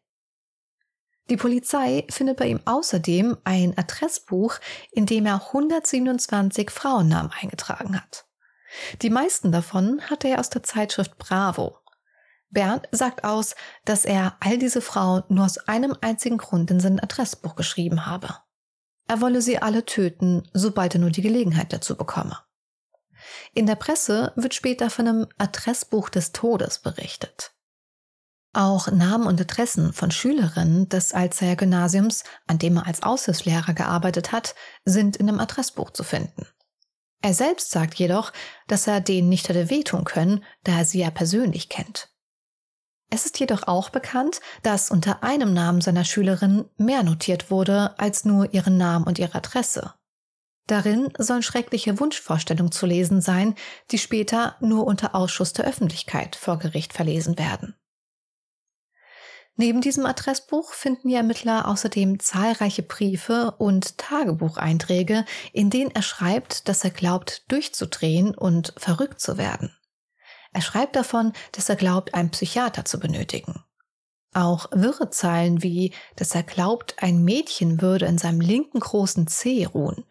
Die 1.30 1.38
Polizei 1.38 2.06
findet 2.10 2.38
bei 2.38 2.48
ihm 2.48 2.60
außerdem 2.66 3.38
ein 3.44 3.76
Adressbuch, 3.78 4.60
in 4.92 5.06
dem 5.06 5.26
er 5.26 5.48
127 5.48 6.70
Frauennamen 6.70 7.32
eingetragen 7.42 8.00
hat. 8.00 8.26
Die 9.02 9.10
meisten 9.10 9.52
davon 9.52 10.02
hatte 10.02 10.28
er 10.28 10.40
aus 10.40 10.50
der 10.50 10.64
Zeitschrift 10.64 11.18
Bravo. 11.18 11.78
Bernd 12.50 12.88
sagt 12.92 13.24
aus, 13.24 13.56
dass 13.86 14.06
er 14.06 14.38
all 14.40 14.58
diese 14.58 14.82
Frauen 14.82 15.24
nur 15.30 15.46
aus 15.46 15.58
einem 15.58 15.96
einzigen 16.02 16.38
Grund 16.38 16.70
in 16.70 16.80
sein 16.80 17.00
Adressbuch 17.00 17.56
geschrieben 17.56 18.06
habe. 18.06 18.36
Er 19.08 19.22
wolle 19.22 19.42
sie 19.42 19.60
alle 19.60 19.86
töten, 19.86 20.48
sobald 20.54 20.96
er 20.96 21.02
nur 21.02 21.12
die 21.12 21.22
Gelegenheit 21.22 21.74
dazu 21.74 21.96
bekomme. 21.96 22.40
In 23.54 23.66
der 23.66 23.76
Presse 23.76 24.34
wird 24.36 24.54
später 24.54 24.90
von 24.90 25.08
einem 25.08 25.28
Adressbuch 25.38 26.10
des 26.10 26.32
Todes 26.32 26.80
berichtet. 26.80 27.52
Auch 28.54 28.90
Namen 28.90 29.28
und 29.28 29.42
Adressen 29.42 29.92
von 29.92 30.12
Schülerinnen 30.12 30.88
des 30.88 31.14
Alzheimer 31.14 31.58
Gymnasiums, 31.58 32.24
an 32.48 32.58
dem 32.58 32.78
er 32.78 32.88
als 32.88 33.04
Aushilfslehrer 33.04 33.74
gearbeitet 33.74 34.32
hat, 34.32 34.56
sind 34.86 35.18
in 35.18 35.28
einem 35.28 35.42
Adressbuch 35.42 35.92
zu 35.92 36.04
finden. 36.04 36.48
Er 37.22 37.34
selbst 37.34 37.72
sagt 37.72 37.96
jedoch, 37.96 38.32
dass 38.68 38.88
er 38.88 39.02
denen 39.02 39.30
nicht 39.30 39.50
hätte 39.50 39.70
wehtun 39.70 40.06
können, 40.06 40.44
da 40.64 40.78
er 40.78 40.86
sie 40.86 41.00
ja 41.00 41.10
persönlich 41.10 41.70
kennt. 41.70 42.10
Es 43.10 43.26
ist 43.26 43.40
jedoch 43.40 43.64
auch 43.68 43.90
bekannt, 43.90 44.40
dass 44.64 44.92
unter 44.92 45.24
einem 45.24 45.54
Namen 45.54 45.82
seiner 45.82 46.06
Schülerin 46.06 46.66
mehr 46.78 47.04
notiert 47.04 47.52
wurde 47.52 47.98
als 48.00 48.26
nur 48.26 48.54
ihren 48.54 48.78
Namen 48.78 49.06
und 49.06 49.20
ihre 49.20 49.36
Adresse. 49.36 49.94
Darin 50.68 51.14
sollen 51.18 51.44
schreckliche 51.44 52.00
Wunschvorstellungen 52.00 52.72
zu 52.72 52.86
lesen 52.86 53.22
sein, 53.22 53.56
die 53.92 54.00
später 54.00 54.56
nur 54.60 54.88
unter 54.88 55.14
Ausschuss 55.14 55.54
der 55.54 55.66
Öffentlichkeit 55.66 56.36
vor 56.36 56.58
Gericht 56.58 56.94
verlesen 56.94 57.38
werden. 57.38 57.76
Neben 59.58 59.80
diesem 59.80 60.06
Adressbuch 60.06 60.74
finden 60.74 61.08
die 61.08 61.16
Ermittler 61.16 61.68
außerdem 61.68 62.20
zahlreiche 62.20 62.84
Briefe 62.84 63.52
und 63.58 63.98
Tagebucheinträge, 63.98 65.24
in 65.54 65.70
denen 65.70 65.92
er 65.92 66.02
schreibt, 66.02 66.68
dass 66.68 66.84
er 66.84 66.90
glaubt, 66.90 67.50
durchzudrehen 67.50 68.36
und 68.36 68.74
verrückt 68.76 69.22
zu 69.22 69.38
werden. 69.38 69.74
Er 70.52 70.62
schreibt 70.62 70.96
davon, 70.96 71.32
dass 71.54 71.70
er 71.70 71.78
glaubt, 71.78 72.14
einen 72.14 72.32
Psychiater 72.32 72.84
zu 72.84 73.00
benötigen. 73.00 73.64
Auch 74.34 74.68
wirre 74.74 75.10
Zeilen 75.10 75.64
wie, 75.64 75.94
dass 76.18 76.36
er 76.36 76.44
glaubt, 76.44 76.96
ein 77.02 77.24
Mädchen 77.24 77.82
würde 77.82 78.06
in 78.06 78.18
seinem 78.18 78.42
linken 78.42 78.82
großen 78.82 79.28
Zeh 79.28 79.66
ruhen. 79.66 80.04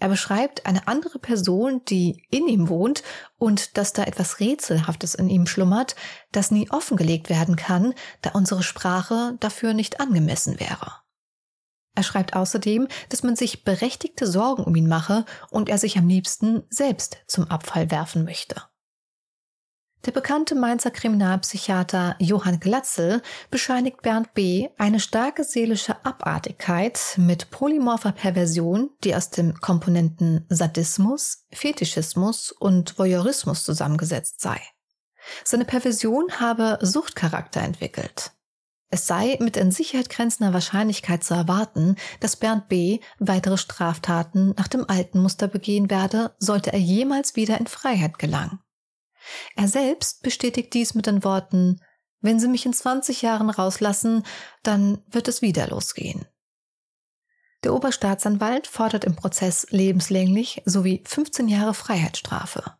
Er 0.00 0.08
beschreibt 0.08 0.66
eine 0.66 0.88
andere 0.88 1.18
Person, 1.18 1.82
die 1.86 2.26
in 2.30 2.48
ihm 2.48 2.68
wohnt 2.68 3.02
und 3.38 3.76
dass 3.76 3.92
da 3.92 4.04
etwas 4.04 4.40
Rätselhaftes 4.40 5.14
in 5.14 5.28
ihm 5.28 5.46
schlummert, 5.46 5.94
das 6.32 6.50
nie 6.50 6.70
offengelegt 6.70 7.30
werden 7.30 7.56
kann, 7.56 7.94
da 8.20 8.30
unsere 8.30 8.62
Sprache 8.62 9.36
dafür 9.40 9.72
nicht 9.72 10.00
angemessen 10.00 10.58
wäre. 10.58 11.04
Er 11.94 12.02
schreibt 12.02 12.34
außerdem, 12.34 12.88
dass 13.08 13.22
man 13.22 13.36
sich 13.36 13.62
berechtigte 13.62 14.26
Sorgen 14.26 14.64
um 14.64 14.74
ihn 14.74 14.88
mache 14.88 15.24
und 15.50 15.68
er 15.68 15.78
sich 15.78 15.96
am 15.96 16.08
liebsten 16.08 16.64
selbst 16.68 17.18
zum 17.28 17.44
Abfall 17.48 17.90
werfen 17.92 18.24
möchte. 18.24 18.62
Der 20.04 20.12
bekannte 20.12 20.54
Mainzer 20.54 20.90
Kriminalpsychiater 20.90 22.16
Johann 22.18 22.60
Glatzel 22.60 23.22
bescheinigt 23.50 24.02
Bernd 24.02 24.34
B. 24.34 24.68
eine 24.76 25.00
starke 25.00 25.44
seelische 25.44 26.04
Abartigkeit 26.04 27.14
mit 27.16 27.50
polymorpher 27.50 28.12
Perversion, 28.12 28.90
die 29.02 29.14
aus 29.14 29.30
den 29.30 29.54
Komponenten 29.54 30.44
Sadismus, 30.50 31.46
Fetischismus 31.52 32.52
und 32.52 32.98
Voyeurismus 32.98 33.64
zusammengesetzt 33.64 34.42
sei. 34.42 34.60
Seine 35.42 35.64
Perversion 35.64 36.38
habe 36.38 36.78
Suchtcharakter 36.82 37.62
entwickelt. 37.62 38.32
Es 38.90 39.06
sei 39.06 39.38
mit 39.40 39.56
in 39.56 39.70
Sicherheit 39.70 40.10
grenzender 40.10 40.52
Wahrscheinlichkeit 40.52 41.24
zu 41.24 41.32
erwarten, 41.32 41.96
dass 42.20 42.36
Bernd 42.36 42.68
B. 42.68 43.00
weitere 43.18 43.56
Straftaten 43.56 44.54
nach 44.58 44.68
dem 44.68 44.88
alten 44.88 45.20
Muster 45.20 45.48
begehen 45.48 45.88
werde, 45.88 46.34
sollte 46.38 46.74
er 46.74 46.78
jemals 46.78 47.36
wieder 47.36 47.58
in 47.58 47.66
Freiheit 47.66 48.18
gelangen. 48.18 48.60
Er 49.56 49.68
selbst 49.68 50.22
bestätigt 50.22 50.74
dies 50.74 50.94
mit 50.94 51.06
den 51.06 51.24
Worten, 51.24 51.80
wenn 52.20 52.40
Sie 52.40 52.48
mich 52.48 52.64
in 52.64 52.72
20 52.72 53.20
Jahren 53.20 53.50
rauslassen, 53.50 54.24
dann 54.62 55.04
wird 55.06 55.28
es 55.28 55.42
wieder 55.42 55.68
losgehen. 55.68 56.26
Der 57.64 57.74
Oberstaatsanwalt 57.74 58.66
fordert 58.66 59.04
im 59.04 59.14
Prozess 59.14 59.66
lebenslänglich 59.70 60.62
sowie 60.64 61.02
15 61.06 61.48
Jahre 61.48 61.74
Freiheitsstrafe. 61.74 62.76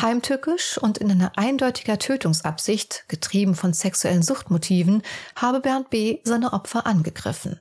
Heimtückisch 0.00 0.76
und 0.78 0.98
in 0.98 1.10
einer 1.10 1.38
eindeutiger 1.38 2.00
Tötungsabsicht, 2.00 3.04
getrieben 3.06 3.54
von 3.54 3.72
sexuellen 3.72 4.22
Suchtmotiven, 4.22 5.02
habe 5.36 5.60
Bernd 5.60 5.90
B. 5.90 6.18
seine 6.24 6.52
Opfer 6.52 6.84
angegriffen. 6.84 7.60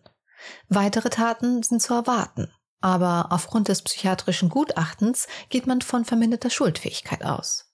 Weitere 0.67 1.09
Taten 1.09 1.61
sind 1.61 1.81
zu 1.81 1.93
erwarten, 1.93 2.51
aber 2.81 3.27
aufgrund 3.29 3.67
des 3.67 3.83
psychiatrischen 3.83 4.49
Gutachtens 4.49 5.27
geht 5.49 5.67
man 5.67 5.81
von 5.81 6.05
verminderter 6.05 6.49
Schuldfähigkeit 6.49 7.23
aus. 7.23 7.72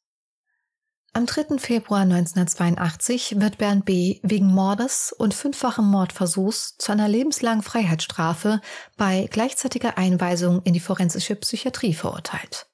Am 1.11 1.25
3. 1.25 1.57
Februar 1.57 2.01
1982 2.01 3.39
wird 3.41 3.57
Bernd 3.57 3.83
B. 3.83 4.19
wegen 4.21 4.45
Mordes 4.45 5.11
und 5.11 5.33
fünffachen 5.33 5.85
Mordversuchs 5.85 6.77
zu 6.77 6.91
einer 6.91 7.07
lebenslangen 7.07 7.63
Freiheitsstrafe 7.63 8.61
bei 8.95 9.27
gleichzeitiger 9.31 9.97
Einweisung 9.97 10.61
in 10.63 10.73
die 10.73 10.79
forensische 10.79 11.35
Psychiatrie 11.35 11.95
verurteilt. 11.95 12.67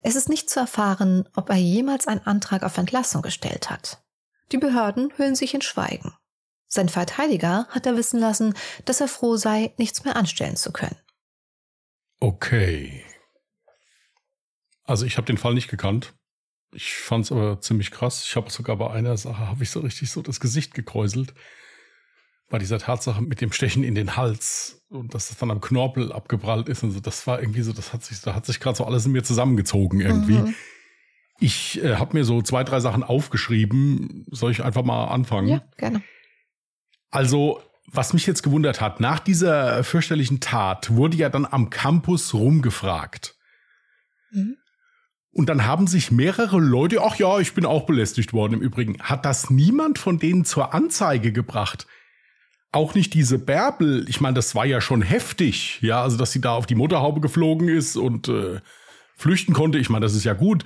Es 0.00 0.16
ist 0.16 0.30
nicht 0.30 0.48
zu 0.48 0.60
erfahren, 0.60 1.28
ob 1.36 1.50
er 1.50 1.56
jemals 1.56 2.08
einen 2.08 2.26
Antrag 2.26 2.62
auf 2.62 2.78
Entlassung 2.78 3.20
gestellt 3.20 3.68
hat. 3.68 4.02
Die 4.50 4.58
Behörden 4.58 5.12
hüllen 5.16 5.34
sich 5.34 5.52
in 5.52 5.62
Schweigen. 5.62 6.14
Sein 6.68 6.88
Verteidiger 6.88 7.66
hat 7.68 7.84
er 7.84 7.98
wissen 7.98 8.18
lassen, 8.18 8.54
dass 8.86 9.02
er 9.02 9.08
froh 9.08 9.36
sei, 9.36 9.74
nichts 9.76 10.04
mehr 10.04 10.16
anstellen 10.16 10.56
zu 10.56 10.72
können. 10.72 10.96
Okay. 12.18 13.04
Also 14.84 15.04
ich 15.04 15.18
habe 15.18 15.26
den 15.26 15.36
Fall 15.36 15.52
nicht 15.52 15.68
gekannt. 15.68 16.14
Ich 16.74 16.94
fand 16.94 17.26
es 17.26 17.32
aber 17.32 17.60
ziemlich 17.60 17.90
krass. 17.90 18.24
Ich 18.26 18.36
habe 18.36 18.50
sogar 18.50 18.76
bei 18.76 18.90
einer 18.90 19.16
Sache, 19.16 19.48
habe 19.48 19.62
ich 19.62 19.70
so 19.70 19.80
richtig 19.80 20.10
so 20.10 20.22
das 20.22 20.40
Gesicht 20.40 20.74
gekräuselt. 20.74 21.34
Bei 22.48 22.58
dieser 22.58 22.78
Tatsache 22.78 23.22
mit 23.22 23.40
dem 23.40 23.52
Stechen 23.52 23.84
in 23.84 23.94
den 23.94 24.16
Hals 24.16 24.84
und 24.90 25.14
dass 25.14 25.28
das 25.28 25.38
dann 25.38 25.50
am 25.50 25.60
Knorpel 25.60 26.12
abgeprallt 26.12 26.68
ist 26.68 26.82
und 26.82 26.90
so, 26.90 27.00
das 27.00 27.26
war 27.26 27.40
irgendwie 27.40 27.62
so, 27.62 27.72
das 27.72 27.92
hat 27.92 28.04
sich, 28.04 28.20
da 28.20 28.34
hat 28.34 28.46
sich 28.46 28.60
gerade 28.60 28.76
so 28.76 28.84
alles 28.84 29.06
in 29.06 29.12
mir 29.12 29.22
zusammengezogen 29.22 30.00
irgendwie. 30.00 30.38
Mhm. 30.38 30.54
Ich 31.40 31.82
äh, 31.82 31.96
habe 31.96 32.16
mir 32.16 32.24
so 32.24 32.40
zwei, 32.42 32.62
drei 32.62 32.80
Sachen 32.80 33.02
aufgeschrieben. 33.02 34.26
Soll 34.30 34.52
ich 34.52 34.62
einfach 34.62 34.84
mal 34.84 35.06
anfangen? 35.06 35.48
Ja, 35.48 35.62
gerne. 35.76 36.02
Also, 37.10 37.60
was 37.86 38.12
mich 38.12 38.26
jetzt 38.26 38.42
gewundert 38.42 38.80
hat, 38.80 39.00
nach 39.00 39.18
dieser 39.18 39.82
fürchterlichen 39.82 40.40
Tat 40.40 40.94
wurde 40.94 41.16
ja 41.16 41.28
dann 41.28 41.44
am 41.44 41.68
Campus 41.68 42.32
rumgefragt. 42.32 43.34
Mhm. 44.30 44.56
Und 45.32 45.48
dann 45.48 45.66
haben 45.66 45.86
sich 45.86 46.10
mehrere 46.10 46.60
Leute, 46.60 47.02
ach 47.02 47.16
ja, 47.16 47.38
ich 47.38 47.54
bin 47.54 47.64
auch 47.64 47.86
belästigt 47.86 48.32
worden 48.32 48.54
im 48.54 48.60
Übrigen, 48.60 49.00
hat 49.02 49.24
das 49.24 49.48
niemand 49.48 49.98
von 49.98 50.18
denen 50.18 50.44
zur 50.44 50.74
Anzeige 50.74 51.32
gebracht. 51.32 51.86
Auch 52.70 52.94
nicht 52.94 53.14
diese 53.14 53.38
Bärbel, 53.38 54.04
ich 54.08 54.20
meine, 54.20 54.34
das 54.34 54.54
war 54.54 54.66
ja 54.66 54.80
schon 54.80 55.02
heftig, 55.02 55.80
ja, 55.82 56.02
also 56.02 56.16
dass 56.16 56.32
sie 56.32 56.40
da 56.40 56.52
auf 56.52 56.66
die 56.66 56.74
Motorhaube 56.74 57.20
geflogen 57.20 57.68
ist 57.68 57.96
und 57.96 58.28
äh, 58.28 58.60
flüchten 59.16 59.54
konnte, 59.54 59.78
ich 59.78 59.88
meine, 59.88 60.04
das 60.04 60.14
ist 60.14 60.24
ja 60.24 60.34
gut. 60.34 60.64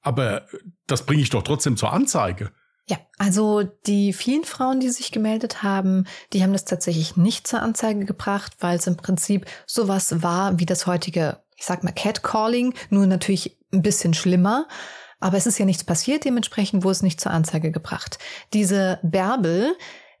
Aber 0.00 0.46
das 0.86 1.06
bringe 1.06 1.22
ich 1.22 1.30
doch 1.30 1.42
trotzdem 1.42 1.76
zur 1.76 1.92
Anzeige. 1.92 2.52
Ja, 2.86 2.98
also 3.16 3.62
die 3.86 4.12
vielen 4.12 4.44
Frauen, 4.44 4.78
die 4.78 4.90
sich 4.90 5.10
gemeldet 5.10 5.62
haben, 5.62 6.04
die 6.34 6.42
haben 6.42 6.52
das 6.52 6.66
tatsächlich 6.66 7.16
nicht 7.16 7.46
zur 7.46 7.62
Anzeige 7.62 8.04
gebracht, 8.04 8.52
weil 8.60 8.76
es 8.76 8.86
im 8.86 8.98
Prinzip 8.98 9.46
sowas 9.66 10.22
war 10.22 10.58
wie 10.58 10.66
das 10.66 10.86
heutige, 10.86 11.42
ich 11.56 11.64
sag 11.64 11.84
mal, 11.84 11.92
Catcalling, 11.92 12.74
nur 12.90 13.06
natürlich 13.06 13.58
ein 13.72 13.82
bisschen 13.82 14.14
schlimmer. 14.14 14.66
Aber 15.20 15.36
es 15.36 15.46
ist 15.46 15.58
ja 15.58 15.64
nichts 15.64 15.84
passiert, 15.84 16.24
dementsprechend 16.24 16.84
wurde 16.84 16.92
es 16.92 17.02
nicht 17.02 17.20
zur 17.20 17.32
Anzeige 17.32 17.70
gebracht. 17.70 18.18
Diese 18.52 18.98
Bärbel, 19.02 19.74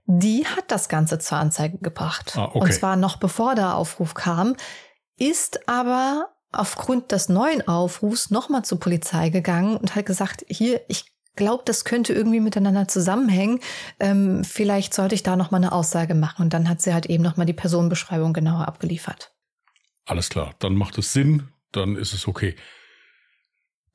die 0.06 0.46
hat 0.46 0.70
das 0.70 0.88
Ganze 0.88 1.18
zur 1.18 1.38
Anzeige 1.38 1.78
gebracht. 1.78 2.32
Ah, 2.36 2.46
okay. 2.46 2.58
Und 2.60 2.72
zwar 2.72 2.96
noch 2.96 3.16
bevor 3.16 3.54
der 3.54 3.76
Aufruf 3.76 4.14
kam, 4.14 4.56
ist 5.18 5.68
aber 5.68 6.30
aufgrund 6.52 7.12
des 7.12 7.28
neuen 7.28 7.66
Aufrufs 7.66 8.30
nochmal 8.30 8.64
zur 8.64 8.80
Polizei 8.80 9.28
gegangen 9.28 9.76
und 9.76 9.94
hat 9.94 10.06
gesagt, 10.06 10.44
hier, 10.48 10.80
ich 10.88 11.04
glaube, 11.36 11.64
das 11.66 11.84
könnte 11.84 12.12
irgendwie 12.12 12.40
miteinander 12.40 12.88
zusammenhängen. 12.88 13.60
Ähm, 13.98 14.44
vielleicht 14.44 14.94
sollte 14.94 15.14
ich 15.14 15.22
da 15.22 15.36
nochmal 15.36 15.60
eine 15.60 15.72
Aussage 15.72 16.14
machen. 16.14 16.42
Und 16.42 16.54
dann 16.54 16.68
hat 16.68 16.80
sie 16.80 16.94
halt 16.94 17.06
eben 17.06 17.24
nochmal 17.24 17.46
die 17.46 17.52
Personenbeschreibung 17.52 18.32
genauer 18.32 18.68
abgeliefert. 18.68 19.33
Alles 20.06 20.28
klar, 20.28 20.54
dann 20.58 20.74
macht 20.74 20.98
es 20.98 21.12
Sinn, 21.12 21.48
dann 21.72 21.96
ist 21.96 22.12
es 22.12 22.28
okay. 22.28 22.54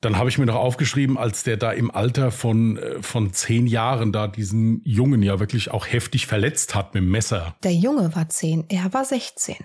Dann 0.00 0.16
habe 0.16 0.30
ich 0.30 0.38
mir 0.38 0.46
noch 0.46 0.56
aufgeschrieben, 0.56 1.18
als 1.18 1.42
der 1.42 1.58
da 1.58 1.72
im 1.72 1.90
Alter 1.90 2.30
von, 2.30 2.78
äh, 2.78 3.02
von 3.02 3.32
zehn 3.34 3.66
Jahren 3.66 4.12
da 4.12 4.28
diesen 4.28 4.80
Jungen 4.84 5.22
ja 5.22 5.40
wirklich 5.40 5.70
auch 5.70 5.86
heftig 5.86 6.26
verletzt 6.26 6.74
hat 6.74 6.94
mit 6.94 7.02
dem 7.02 7.10
Messer. 7.10 7.54
Der 7.62 7.74
Junge 7.74 8.14
war 8.16 8.28
zehn, 8.28 8.64
er 8.70 8.92
war 8.94 9.04
16. 9.04 9.56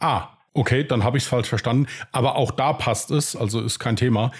Ah, 0.00 0.28
okay, 0.54 0.84
dann 0.84 1.04
habe 1.04 1.18
ich 1.18 1.24
es 1.24 1.28
falsch 1.28 1.48
verstanden. 1.48 1.86
Aber 2.10 2.34
auch 2.34 2.50
da 2.50 2.72
passt 2.72 3.12
es, 3.12 3.36
also 3.36 3.60
ist 3.60 3.78
kein 3.78 3.96
Thema. 3.96 4.32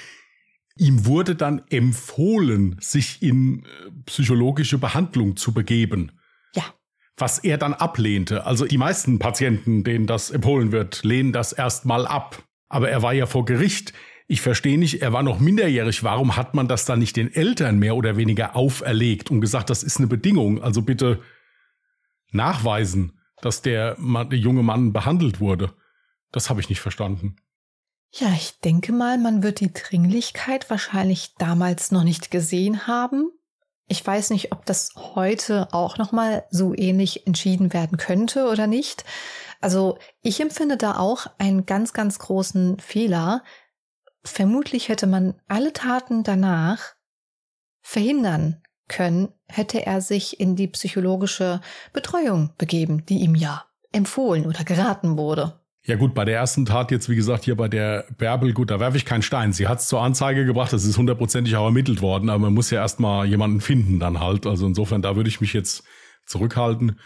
Ihm 0.77 1.07
wurde 1.07 1.37
dann 1.37 1.63
empfohlen, 1.71 2.77
sich 2.81 3.23
in 3.23 3.65
äh, 3.65 3.91
psychologische 4.07 4.79
Behandlung 4.79 5.37
zu 5.37 5.53
begeben. 5.53 6.11
Was 7.21 7.39
er 7.39 7.59
dann 7.59 7.75
ablehnte. 7.75 8.47
Also 8.47 8.65
die 8.67 8.79
meisten 8.79 9.19
Patienten, 9.19 9.85
denen 9.85 10.07
das 10.07 10.31
empfohlen 10.31 10.73
wird, 10.73 11.05
lehnen 11.05 11.33
das 11.33 11.53
erstmal 11.53 12.07
ab. 12.07 12.43
Aber 12.69 12.89
er 12.89 13.03
war 13.03 13.13
ja 13.13 13.27
vor 13.27 13.45
Gericht 13.45 13.93
ich 14.31 14.43
verstehe 14.43 14.79
nicht, 14.79 15.03
er 15.03 15.13
war 15.13 15.25
noch 15.25 15.41
minderjährig. 15.41 16.05
Warum 16.05 16.37
hat 16.37 16.55
man 16.55 16.69
das 16.69 16.85
dann 16.85 17.01
nicht 17.01 17.17
den 17.17 17.35
Eltern 17.35 17.81
mehr 17.81 17.97
oder 17.97 18.17
weniger 18.17 18.55
auferlegt 18.55 19.29
und 19.29 19.41
gesagt, 19.41 19.71
das 19.71 19.83
ist 19.83 19.99
eine 19.99 20.07
Bedingung? 20.07 20.63
Also 20.63 20.83
bitte 20.83 21.21
nachweisen, 22.31 23.19
dass 23.43 23.61
der, 23.61 23.97
der 23.99 24.39
junge 24.39 24.63
Mann 24.63 24.93
behandelt 24.93 25.41
wurde. 25.41 25.75
Das 26.31 26.49
habe 26.49 26.61
ich 26.61 26.69
nicht 26.69 26.81
verstanden. 26.81 27.39
Ja, 28.13 28.33
ich 28.33 28.61
denke 28.61 28.93
mal, 28.93 29.19
man 29.19 29.43
wird 29.43 29.59
die 29.59 29.73
Dringlichkeit 29.73 30.71
wahrscheinlich 30.71 31.35
damals 31.39 31.91
noch 31.91 32.05
nicht 32.05 32.31
gesehen 32.31 32.87
haben. 32.87 33.33
Ich 33.91 34.07
weiß 34.07 34.31
nicht, 34.31 34.53
ob 34.53 34.65
das 34.65 34.93
heute 34.97 35.69
auch 35.73 35.99
noch 35.99 36.13
mal 36.13 36.45
so 36.51 36.75
ähnlich 36.75 37.27
entschieden 37.27 37.73
werden 37.73 37.99
könnte 37.99 38.49
oder 38.49 38.67
nicht. 38.67 39.05
Also, 39.61 39.99
ich 40.23 40.41
empfinde 40.41 40.79
da 40.79 40.97
auch 40.97 41.27
einen 41.39 41.67
ganz, 41.67 41.93
ganz 41.93 42.19
großen 42.19 42.79
Fehler, 42.79 43.43
Vermutlich 44.23 44.89
hätte 44.89 45.07
man 45.07 45.41
alle 45.49 45.73
Taten 45.73 46.23
danach 46.23 46.95
verhindern 47.81 48.63
können, 48.89 49.33
hätte 49.49 49.87
er 49.87 50.01
sich 50.01 50.41
in 50.41 50.57
die 50.57 50.69
psychologische 50.69 51.61
Betreuung 51.93 52.53
begeben, 52.59 53.07
die 53.07 53.21
ihm 53.21 53.35
ja 53.35 53.65
empfohlen 53.93 54.47
oder 54.47 54.65
geraten 54.65 55.17
wurde. 55.17 55.60
Ja 55.83 55.97
gut, 55.97 56.15
bei 56.15 56.27
der 56.27 56.37
ersten 56.37 56.67
Tat 56.67 56.91
jetzt, 56.91 57.09
wie 57.09 57.17
gesagt, 57.17 57.45
hier 57.45 57.57
bei 57.57 57.67
der 57.67 58.07
Bärbel, 58.19 58.53
gut, 58.53 58.71
da 58.71 58.81
werfe 58.81 58.99
ich 58.99 59.07
keinen 59.07 59.23
Stein. 59.23 59.53
Sie 59.53 59.67
hat 59.67 59.81
es 59.81 59.89
zur 59.89 60.03
Anzeige 60.03 60.45
gebracht, 60.45 60.73
das 60.73 60.85
ist 60.85 60.99
hundertprozentig 60.99 61.57
auch 61.57 61.65
ermittelt 61.65 62.03
worden, 62.03 62.29
aber 62.29 62.39
man 62.39 62.55
muss 62.55 62.71
ja 62.71 62.81
erstmal 62.81 63.27
jemanden 63.27 63.63
finden 63.63 63.99
dann 63.99 64.21
halt. 64.21 64.47
Also 64.47 64.67
insofern, 64.67 65.01
da 65.01 65.17
würde 65.17 65.31
ich 65.31 65.41
mich 65.41 65.55
jetzt 65.55 65.85
zurückhalten. 66.27 66.99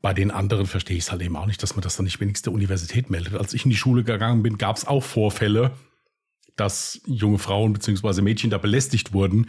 Bei 0.00 0.14
den 0.14 0.30
anderen 0.30 0.66
verstehe 0.66 0.96
ich 0.96 1.04
es 1.04 1.12
halt 1.12 1.22
eben 1.22 1.36
auch 1.36 1.46
nicht, 1.46 1.62
dass 1.62 1.76
man 1.76 1.82
das 1.82 1.96
dann 1.96 2.04
nicht 2.04 2.18
wenigstens 2.18 2.44
der 2.44 2.54
Universität 2.54 3.10
meldet. 3.10 3.34
Als 3.34 3.52
ich 3.52 3.64
in 3.64 3.70
die 3.70 3.76
Schule 3.76 4.04
gegangen 4.04 4.42
bin, 4.42 4.56
gab 4.56 4.76
es 4.76 4.86
auch 4.86 5.02
Vorfälle, 5.04 5.72
dass 6.56 7.00
junge 7.06 7.38
Frauen 7.38 7.74
bzw. 7.74 8.22
Mädchen 8.22 8.50
da 8.50 8.58
belästigt 8.58 9.12
wurden. 9.12 9.48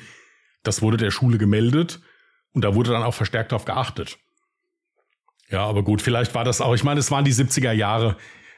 Das 0.64 0.82
wurde 0.82 0.98
der 0.98 1.12
Schule 1.12 1.38
gemeldet 1.38 2.02
und 2.52 2.64
da 2.64 2.76
wurde 2.76 2.92
dann 2.92 3.04
auch 3.04 3.14
verstärkt 3.14 3.52
darauf 3.52 3.66
geachtet. 3.66 4.20
Ja, 5.54 5.68
aber 5.68 5.84
gut, 5.84 6.02
vielleicht 6.02 6.34
war 6.34 6.44
das 6.44 6.62
auch, 6.62 6.74
ich 6.74 6.84
meine, 6.84 7.00
es 7.00 7.12
waren 7.12 7.24
die 7.24 7.34
70er 7.34 7.72
Jahre. 7.72 8.18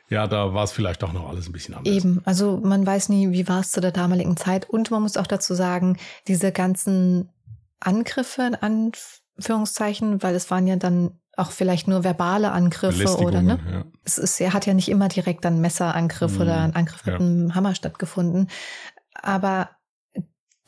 Ja, 0.09 0.27
da 0.27 0.53
war 0.53 0.63
es 0.63 0.71
vielleicht 0.71 1.03
auch 1.03 1.11
noch 1.11 1.27
alles 1.27 1.47
ein 1.47 1.51
bisschen 1.51 1.75
anders. 1.75 1.93
Eben, 1.93 2.21
also 2.23 2.61
man 2.63 2.85
weiß 2.85 3.09
nie, 3.09 3.31
wie 3.31 3.47
war 3.49 3.59
es 3.59 3.71
zu 3.71 3.81
der 3.81 3.91
damaligen 3.91 4.37
Zeit. 4.37 4.69
Und 4.69 4.91
man 4.91 5.01
muss 5.01 5.17
auch 5.17 5.27
dazu 5.27 5.55
sagen, 5.55 5.97
diese 6.27 6.53
ganzen 6.53 7.29
Angriffe 7.81 8.43
in 8.43 8.55
Anführungszeichen, 8.55 10.23
weil 10.23 10.35
es 10.35 10.49
waren 10.49 10.67
ja 10.67 10.77
dann 10.77 11.19
auch 11.35 11.51
vielleicht 11.51 11.89
nur 11.89 12.05
verbale 12.05 12.53
Angriffe 12.53 13.17
oder 13.17 13.41
ne? 13.41 13.59
Ja. 13.69 13.85
Es 14.05 14.17
ist, 14.17 14.39
er 14.39 14.53
hat 14.53 14.65
ja 14.65 14.73
nicht 14.73 14.87
immer 14.87 15.09
direkt 15.09 15.43
dann 15.43 15.59
Messerangriff 15.59 16.35
mhm. 16.35 16.41
oder 16.41 16.61
ein 16.61 16.75
Angriff 16.75 17.05
mit 17.05 17.15
einem 17.15 17.55
Hammer 17.55 17.75
stattgefunden. 17.75 18.47
Aber 19.15 19.69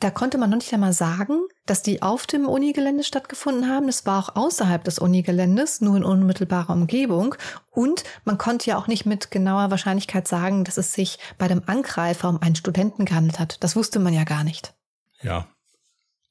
da 0.00 0.10
konnte 0.10 0.38
man 0.38 0.50
noch 0.50 0.58
nicht 0.58 0.72
einmal 0.72 0.92
sagen, 0.92 1.40
dass 1.66 1.82
die 1.82 2.02
auf 2.02 2.26
dem 2.26 2.46
Unigelände 2.46 3.02
stattgefunden 3.02 3.68
haben. 3.68 3.88
Es 3.88 4.06
war 4.06 4.20
auch 4.20 4.36
außerhalb 4.36 4.84
des 4.84 5.00
Unigeländes, 5.00 5.80
nur 5.80 5.96
in 5.96 6.04
unmittelbarer 6.04 6.72
Umgebung. 6.72 7.34
Und 7.72 8.04
man 8.24 8.38
konnte 8.38 8.70
ja 8.70 8.78
auch 8.78 8.86
nicht 8.86 9.06
mit 9.06 9.32
genauer 9.32 9.72
Wahrscheinlichkeit 9.72 10.28
sagen, 10.28 10.62
dass 10.62 10.76
es 10.76 10.92
sich 10.92 11.18
bei 11.36 11.48
dem 11.48 11.62
Angreifer 11.66 12.28
um 12.28 12.40
einen 12.40 12.54
Studenten 12.54 13.06
gehandelt 13.06 13.40
hat. 13.40 13.62
Das 13.64 13.74
wusste 13.74 13.98
man 13.98 14.14
ja 14.14 14.22
gar 14.22 14.44
nicht. 14.44 14.72
Ja. 15.20 15.48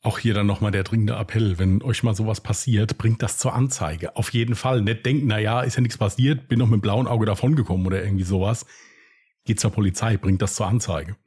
Auch 0.02 0.20
hier 0.20 0.34
dann 0.34 0.48
nochmal 0.48 0.72
der 0.72 0.84
dringende 0.84 1.16
Appell, 1.16 1.60
wenn 1.60 1.82
euch 1.82 2.04
mal 2.04 2.16
sowas 2.16 2.40
passiert, 2.40 2.98
bringt 2.98 3.22
das 3.22 3.38
zur 3.38 3.54
Anzeige. 3.54 4.16
Auf 4.16 4.32
jeden 4.32 4.56
Fall. 4.56 4.82
Nicht 4.82 5.06
denken, 5.06 5.28
na 5.28 5.40
ja, 5.40 5.62
ist 5.62 5.76
ja 5.76 5.82
nichts 5.82 5.98
passiert, 5.98 6.48
bin 6.48 6.60
noch 6.60 6.68
mit 6.68 6.78
dem 6.78 6.82
blauen 6.82 7.08
Auge 7.08 7.26
davongekommen 7.26 7.86
oder 7.86 8.02
irgendwie 8.02 8.24
sowas. 8.24 8.66
Geht 9.44 9.60
zur 9.60 9.72
Polizei, 9.72 10.16
bringt 10.16 10.42
das 10.42 10.56
zur 10.56 10.68
Anzeige. 10.68 11.18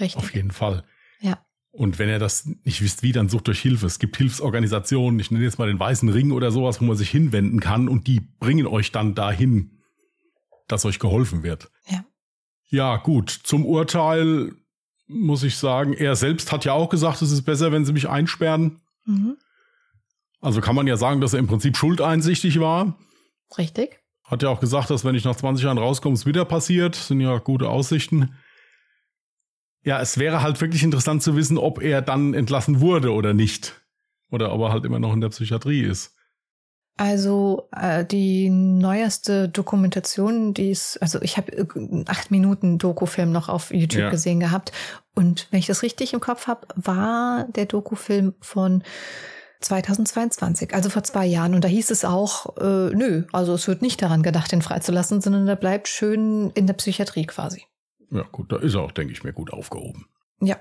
Richtig. 0.00 0.16
Auf 0.16 0.32
jeden 0.34 0.50
Fall. 0.50 0.84
Ja. 1.24 1.38
Und 1.72 1.98
wenn 1.98 2.08
ihr 2.08 2.18
das 2.18 2.46
nicht 2.64 2.82
wisst, 2.82 3.02
wie, 3.02 3.12
dann 3.12 3.28
sucht 3.28 3.48
euch 3.48 3.60
Hilfe. 3.60 3.86
Es 3.86 3.98
gibt 3.98 4.16
Hilfsorganisationen, 4.16 5.18
ich 5.18 5.30
nenne 5.30 5.44
jetzt 5.44 5.58
mal 5.58 5.66
den 5.66 5.80
Weißen 5.80 6.08
Ring 6.08 6.30
oder 6.30 6.52
sowas, 6.52 6.80
wo 6.80 6.84
man 6.84 6.96
sich 6.96 7.10
hinwenden 7.10 7.58
kann 7.60 7.88
und 7.88 8.06
die 8.06 8.20
bringen 8.20 8.66
euch 8.66 8.92
dann 8.92 9.14
dahin, 9.14 9.80
dass 10.68 10.84
euch 10.84 10.98
geholfen 10.98 11.42
wird. 11.42 11.70
Ja. 11.88 12.04
Ja, 12.68 12.96
gut. 12.98 13.30
Zum 13.30 13.66
Urteil 13.66 14.52
muss 15.06 15.42
ich 15.42 15.56
sagen, 15.56 15.94
er 15.94 16.14
selbst 16.14 16.52
hat 16.52 16.64
ja 16.64 16.72
auch 16.72 16.90
gesagt, 16.90 17.22
es 17.22 17.32
ist 17.32 17.42
besser, 17.42 17.72
wenn 17.72 17.84
sie 17.84 17.92
mich 17.92 18.08
einsperren. 18.08 18.80
Mhm. 19.04 19.36
Also 20.40 20.60
kann 20.60 20.76
man 20.76 20.86
ja 20.86 20.96
sagen, 20.96 21.20
dass 21.20 21.32
er 21.32 21.38
im 21.38 21.46
Prinzip 21.46 21.76
schuldeinsichtig 21.76 22.60
war. 22.60 22.98
Richtig. 23.56 24.00
Hat 24.24 24.42
ja 24.42 24.48
auch 24.48 24.60
gesagt, 24.60 24.90
dass 24.90 25.04
wenn 25.04 25.14
ich 25.14 25.24
nach 25.24 25.36
20 25.36 25.64
Jahren 25.64 25.78
rauskomme, 25.78 26.14
es 26.14 26.26
wieder 26.26 26.44
passiert. 26.44 26.96
Das 26.96 27.08
sind 27.08 27.20
ja 27.20 27.38
gute 27.38 27.68
Aussichten 27.68 28.34
ja, 29.84 30.00
es 30.00 30.18
wäre 30.18 30.42
halt 30.42 30.60
wirklich 30.60 30.82
interessant 30.82 31.22
zu 31.22 31.36
wissen, 31.36 31.58
ob 31.58 31.82
er 31.82 32.02
dann 32.02 32.34
entlassen 32.34 32.80
wurde 32.80 33.12
oder 33.12 33.34
nicht. 33.34 33.80
Oder 34.30 34.52
ob 34.52 34.62
er 34.62 34.72
halt 34.72 34.84
immer 34.84 34.98
noch 34.98 35.12
in 35.12 35.20
der 35.20 35.28
Psychiatrie 35.28 35.82
ist. 35.82 36.14
Also 36.96 37.68
äh, 37.76 38.04
die 38.04 38.50
neueste 38.50 39.48
Dokumentation, 39.48 40.54
die 40.54 40.70
ist, 40.70 40.96
also 41.02 41.20
ich 41.22 41.36
habe 41.36 41.52
äh, 41.52 42.04
acht 42.06 42.30
Minuten 42.30 42.78
Dokufilm 42.78 43.32
noch 43.32 43.48
auf 43.48 43.72
YouTube 43.72 44.02
ja. 44.02 44.10
gesehen 44.10 44.40
gehabt. 44.40 44.72
Und 45.14 45.48
wenn 45.50 45.58
ich 45.58 45.66
das 45.66 45.82
richtig 45.82 46.14
im 46.14 46.20
Kopf 46.20 46.46
habe, 46.46 46.66
war 46.76 47.46
der 47.54 47.66
Dokufilm 47.66 48.34
von 48.40 48.84
2022, 49.60 50.74
also 50.74 50.88
vor 50.88 51.02
zwei 51.02 51.26
Jahren. 51.26 51.54
Und 51.54 51.64
da 51.64 51.68
hieß 51.68 51.90
es 51.90 52.04
auch, 52.04 52.56
äh, 52.58 52.90
nö, 52.94 53.24
also 53.32 53.54
es 53.54 53.66
wird 53.66 53.82
nicht 53.82 54.00
daran 54.00 54.22
gedacht, 54.22 54.52
ihn 54.52 54.62
freizulassen, 54.62 55.20
sondern 55.20 55.48
er 55.48 55.56
bleibt 55.56 55.88
schön 55.88 56.50
in 56.54 56.66
der 56.66 56.74
Psychiatrie 56.74 57.26
quasi. 57.26 57.64
Ja, 58.14 58.22
gut, 58.30 58.52
da 58.52 58.56
ist 58.56 58.74
er 58.74 58.82
auch, 58.82 58.92
denke 58.92 59.12
ich 59.12 59.24
mir, 59.24 59.32
gut 59.32 59.52
aufgehoben. 59.52 60.06
Ja. 60.40 60.56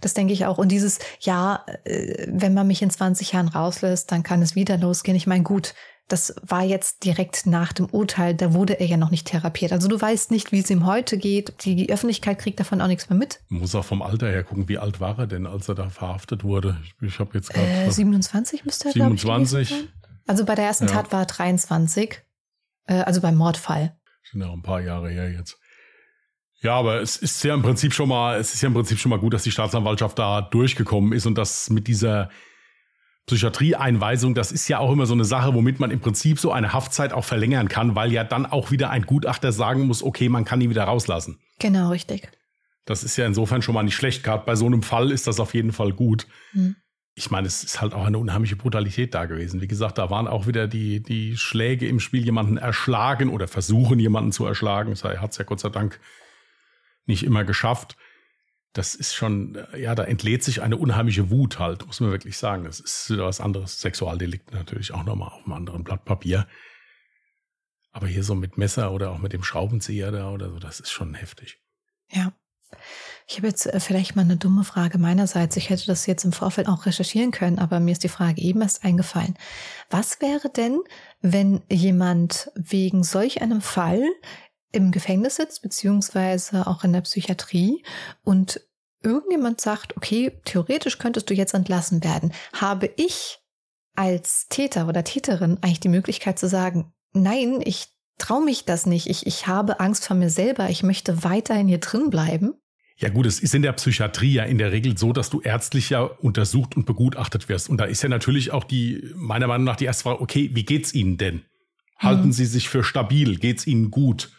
Das 0.00 0.14
denke 0.14 0.32
ich 0.32 0.46
auch. 0.46 0.56
Und 0.56 0.68
dieses, 0.72 0.98
ja, 1.20 1.66
äh, 1.84 2.26
wenn 2.30 2.54
man 2.54 2.66
mich 2.66 2.80
in 2.80 2.88
20 2.88 3.32
Jahren 3.32 3.48
rauslässt, 3.48 4.10
dann 4.10 4.22
kann 4.22 4.40
es 4.40 4.54
wieder 4.54 4.78
losgehen. 4.78 5.16
Ich 5.16 5.26
meine, 5.26 5.44
gut, 5.44 5.74
das 6.08 6.34
war 6.42 6.64
jetzt 6.64 7.04
direkt 7.04 7.46
nach 7.46 7.72
dem 7.72 7.86
Urteil, 7.86 8.34
da 8.34 8.54
wurde 8.54 8.80
er 8.80 8.86
ja 8.86 8.96
noch 8.96 9.10
nicht 9.10 9.28
therapiert. 9.28 9.72
Also 9.72 9.86
du 9.86 10.00
weißt 10.00 10.30
nicht, 10.30 10.50
wie 10.50 10.60
es 10.60 10.70
ihm 10.70 10.86
heute 10.86 11.18
geht. 11.18 11.64
Die 11.64 11.92
Öffentlichkeit 11.92 12.38
kriegt 12.38 12.58
davon 12.58 12.80
auch 12.80 12.86
nichts 12.86 13.10
mehr 13.10 13.18
mit. 13.18 13.40
Man 13.48 13.60
muss 13.60 13.74
auch 13.74 13.84
vom 13.84 14.02
Alter 14.02 14.28
her 14.28 14.42
gucken, 14.42 14.68
wie 14.68 14.78
alt 14.78 14.98
war 14.98 15.18
er 15.18 15.26
denn, 15.26 15.46
als 15.46 15.68
er 15.68 15.74
da 15.74 15.90
verhaftet 15.90 16.42
wurde? 16.42 16.78
Ich, 16.82 16.94
ich 17.06 17.18
habe 17.18 17.30
jetzt 17.34 17.52
gerade. 17.52 17.68
Äh, 17.68 17.90
27 17.90 18.64
müsste 18.64 18.88
er, 18.88 18.92
27. 18.92 19.70
Ich, 19.70 19.88
also 20.26 20.44
bei 20.44 20.54
der 20.54 20.64
ersten 20.64 20.86
ja. 20.86 20.94
Tat 20.94 21.12
war 21.12 21.20
er 21.20 21.26
23. 21.26 22.22
Äh, 22.86 22.94
also 22.94 23.20
beim 23.20 23.36
Mordfall. 23.36 23.94
Sind 24.30 24.40
ja 24.40 24.50
ein 24.50 24.62
paar 24.62 24.80
Jahre 24.80 25.10
her 25.10 25.30
jetzt. 25.30 25.59
Ja, 26.62 26.74
aber 26.74 27.00
es 27.00 27.16
ist 27.16 27.42
ja 27.42 27.54
im 27.54 27.62
Prinzip 27.62 27.94
schon 27.94 28.08
mal, 28.08 28.38
es 28.38 28.52
ist 28.52 28.60
ja 28.60 28.68
im 28.68 28.74
Prinzip 28.74 28.98
schon 28.98 29.10
mal 29.10 29.18
gut, 29.18 29.32
dass 29.32 29.42
die 29.42 29.50
Staatsanwaltschaft 29.50 30.18
da 30.18 30.42
durchgekommen 30.42 31.12
ist 31.12 31.26
und 31.26 31.38
das 31.38 31.70
mit 31.70 31.86
dieser 31.86 32.28
Psychiatrieeinweisung, 33.26 34.34
das 34.34 34.52
ist 34.52 34.68
ja 34.68 34.78
auch 34.78 34.92
immer 34.92 35.06
so 35.06 35.14
eine 35.14 35.24
Sache, 35.24 35.54
womit 35.54 35.80
man 35.80 35.90
im 35.90 36.00
Prinzip 36.00 36.38
so 36.38 36.52
eine 36.52 36.72
Haftzeit 36.72 37.12
auch 37.12 37.24
verlängern 37.24 37.68
kann, 37.68 37.94
weil 37.94 38.12
ja 38.12 38.24
dann 38.24 38.44
auch 38.44 38.70
wieder 38.70 38.90
ein 38.90 39.02
Gutachter 39.02 39.52
sagen 39.52 39.86
muss, 39.86 40.02
okay, 40.02 40.28
man 40.28 40.44
kann 40.44 40.60
ihn 40.60 40.68
wieder 40.68 40.84
rauslassen. 40.84 41.38
Genau, 41.58 41.90
richtig. 41.90 42.28
Das 42.84 43.04
ist 43.04 43.16
ja 43.16 43.26
insofern 43.26 43.62
schon 43.62 43.74
mal 43.74 43.82
nicht 43.82 43.94
schlecht. 43.94 44.24
Gerade 44.24 44.44
bei 44.44 44.56
so 44.56 44.66
einem 44.66 44.82
Fall 44.82 45.12
ist 45.12 45.26
das 45.26 45.38
auf 45.38 45.54
jeden 45.54 45.72
Fall 45.72 45.92
gut. 45.92 46.26
Hm. 46.52 46.76
Ich 47.14 47.30
meine, 47.30 47.46
es 47.46 47.62
ist 47.62 47.80
halt 47.80 47.94
auch 47.94 48.04
eine 48.04 48.18
unheimliche 48.18 48.56
Brutalität 48.56 49.14
da 49.14 49.26
gewesen. 49.26 49.60
Wie 49.60 49.68
gesagt, 49.68 49.98
da 49.98 50.10
waren 50.10 50.26
auch 50.26 50.46
wieder 50.46 50.66
die, 50.66 51.02
die 51.02 51.36
Schläge 51.36 51.86
im 51.86 52.00
Spiel, 52.00 52.24
jemanden 52.24 52.56
erschlagen 52.56 53.28
oder 53.28 53.46
versuchen, 53.46 53.98
jemanden 53.98 54.32
zu 54.32 54.44
erschlagen. 54.44 54.94
Er 55.02 55.20
hat 55.20 55.32
es 55.32 55.38
ja 55.38 55.44
Gott 55.44 55.60
sei 55.60 55.68
Dank 55.68 56.00
nicht 57.10 57.24
immer 57.24 57.44
geschafft. 57.44 57.96
Das 58.72 58.94
ist 58.94 59.14
schon, 59.14 59.58
ja, 59.76 59.94
da 59.94 60.04
entlädt 60.04 60.44
sich 60.44 60.62
eine 60.62 60.76
unheimliche 60.76 61.28
Wut 61.30 61.58
halt, 61.58 61.86
muss 61.86 62.00
man 62.00 62.12
wirklich 62.12 62.38
sagen. 62.38 62.64
Das 62.64 62.78
ist 62.78 63.12
was 63.16 63.40
anderes. 63.40 63.80
Sexualdelikt 63.80 64.52
natürlich 64.52 64.92
auch 64.94 65.04
nochmal 65.04 65.28
auf 65.28 65.44
einem 65.44 65.54
anderen 65.54 65.84
Blatt 65.84 66.04
Papier. 66.04 66.46
Aber 67.92 68.06
hier 68.06 68.22
so 68.22 68.34
mit 68.34 68.56
Messer 68.56 68.92
oder 68.92 69.10
auch 69.10 69.18
mit 69.18 69.32
dem 69.32 69.42
Schraubenzieher 69.42 70.12
da 70.12 70.30
oder 70.30 70.50
so, 70.50 70.58
das 70.60 70.78
ist 70.78 70.92
schon 70.92 71.14
heftig. 71.14 71.58
Ja. 72.12 72.32
Ich 73.26 73.36
habe 73.36 73.48
jetzt 73.48 73.66
äh, 73.66 73.80
vielleicht 73.80 74.16
mal 74.16 74.22
eine 74.22 74.36
dumme 74.36 74.64
Frage 74.64 74.98
meinerseits. 74.98 75.56
Ich 75.56 75.70
hätte 75.70 75.86
das 75.86 76.06
jetzt 76.06 76.24
im 76.24 76.32
Vorfeld 76.32 76.68
auch 76.68 76.86
recherchieren 76.86 77.30
können, 77.30 77.58
aber 77.58 77.80
mir 77.80 77.92
ist 77.92 78.04
die 78.04 78.08
Frage 78.08 78.40
eben 78.40 78.62
erst 78.62 78.84
eingefallen. 78.84 79.36
Was 79.88 80.20
wäre 80.20 80.50
denn, 80.50 80.80
wenn 81.20 81.62
jemand 81.68 82.50
wegen 82.54 83.02
solch 83.02 83.42
einem 83.42 83.60
Fall 83.60 84.02
im 84.72 84.90
Gefängnis 84.90 85.36
sitzt, 85.36 85.62
beziehungsweise 85.62 86.66
auch 86.66 86.84
in 86.84 86.92
der 86.92 87.00
Psychiatrie 87.02 87.82
und 88.22 88.60
irgendjemand 89.02 89.60
sagt, 89.60 89.96
okay, 89.96 90.32
theoretisch 90.44 90.98
könntest 90.98 91.30
du 91.30 91.34
jetzt 91.34 91.54
entlassen 91.54 92.04
werden, 92.04 92.32
habe 92.52 92.90
ich 92.96 93.38
als 93.94 94.46
Täter 94.48 94.88
oder 94.88 95.04
Täterin 95.04 95.58
eigentlich 95.62 95.80
die 95.80 95.88
Möglichkeit 95.88 96.38
zu 96.38 96.48
sagen, 96.48 96.92
nein, 97.12 97.60
ich 97.64 97.88
traue 98.18 98.44
mich 98.44 98.64
das 98.64 98.86
nicht, 98.86 99.08
ich, 99.08 99.26
ich 99.26 99.46
habe 99.46 99.80
Angst 99.80 100.06
vor 100.06 100.16
mir 100.16 100.30
selber, 100.30 100.70
ich 100.70 100.82
möchte 100.82 101.24
weiterhin 101.24 101.68
hier 101.68 101.78
drin 101.78 102.10
bleiben? 102.10 102.54
Ja 102.96 103.08
gut, 103.08 103.24
es 103.24 103.40
ist 103.40 103.54
in 103.54 103.62
der 103.62 103.72
Psychiatrie 103.72 104.34
ja 104.34 104.44
in 104.44 104.58
der 104.58 104.72
Regel 104.72 104.96
so, 104.98 105.14
dass 105.14 105.30
du 105.30 105.40
ärztlich 105.40 105.88
ja 105.88 106.02
untersucht 106.02 106.76
und 106.76 106.84
begutachtet 106.84 107.48
wirst. 107.48 107.70
Und 107.70 107.78
da 107.78 107.86
ist 107.86 108.02
ja 108.02 108.10
natürlich 108.10 108.50
auch 108.50 108.64
die, 108.64 109.10
meiner 109.14 109.46
Meinung 109.46 109.64
nach, 109.64 109.76
die 109.76 109.86
erste 109.86 110.02
Frage, 110.02 110.20
okay, 110.20 110.50
wie 110.52 110.64
geht's 110.64 110.92
Ihnen 110.92 111.16
denn? 111.16 111.42
Halten 111.98 112.26
mhm. 112.26 112.32
Sie 112.32 112.44
sich 112.44 112.68
für 112.68 112.84
stabil? 112.84 113.38
Geht's 113.38 113.66
Ihnen 113.66 113.90
gut? 113.90 114.30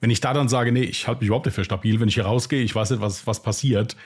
Wenn 0.00 0.10
ich 0.10 0.20
da 0.20 0.32
dann 0.32 0.48
sage, 0.48 0.72
nee, 0.72 0.82
ich 0.82 1.06
halte 1.06 1.20
mich 1.20 1.28
überhaupt 1.28 1.46
nicht 1.46 1.54
für 1.54 1.64
stabil, 1.64 2.00
wenn 2.00 2.08
ich 2.08 2.14
hier 2.14 2.24
rausgehe, 2.24 2.62
ich 2.62 2.74
weiß 2.74 2.90
nicht, 2.90 3.00
was, 3.00 3.26
was 3.26 3.42
passiert, 3.42 3.96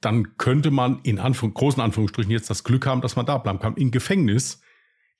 dann 0.00 0.38
könnte 0.38 0.70
man 0.70 1.00
in 1.02 1.18
Anführung, 1.18 1.54
großen 1.54 1.82
Anführungsstrichen 1.82 2.32
jetzt 2.32 2.48
das 2.48 2.64
Glück 2.64 2.86
haben, 2.86 3.02
dass 3.02 3.16
man 3.16 3.26
da 3.26 3.36
bleiben 3.38 3.58
kann. 3.58 3.76
Im 3.76 3.90
Gefängnis 3.90 4.62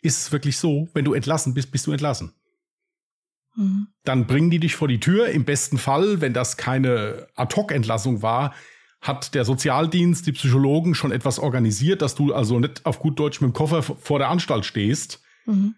ist 0.01 0.19
es 0.19 0.33
wirklich 0.33 0.57
so, 0.57 0.89
wenn 0.95 1.05
du 1.05 1.13
entlassen 1.13 1.53
bist, 1.53 1.71
bist 1.71 1.87
du 1.87 1.93
entlassen. 1.93 2.33
Mhm. 3.55 3.89
Dann 4.05 4.27
bringen 4.27 4.51
die 4.51 4.61
dich 4.61 4.77
vor 4.77 4.89
die 4.89 5.01
Tür. 5.01 5.29
Im 5.29 5.45
besten 5.45 5.77
Fall, 5.77 6.23
wenn 6.23 6.33
das 6.33 6.57
keine 6.57 7.29
Ad-Hoc-Entlassung 7.35 8.23
war, 8.23 8.55
hat 9.01 9.35
der 9.35 9.45
Sozialdienst, 9.45 10.27
die 10.27 10.33
Psychologen 10.33 10.95
schon 10.95 11.13
etwas 11.13 11.39
organisiert, 11.39 12.03
dass 12.03 12.15
du 12.15 12.35
also 12.35 12.59
nicht 12.59 12.85
auf 12.85 12.99
gut 12.99 13.19
Deutsch 13.19 13.41
mit 13.41 13.51
dem 13.51 13.55
Koffer 13.55 13.83
vor 13.83 14.19
der 14.19 14.29
Anstalt 14.29 14.65
stehst, 14.65 15.23
mhm. 15.47 15.75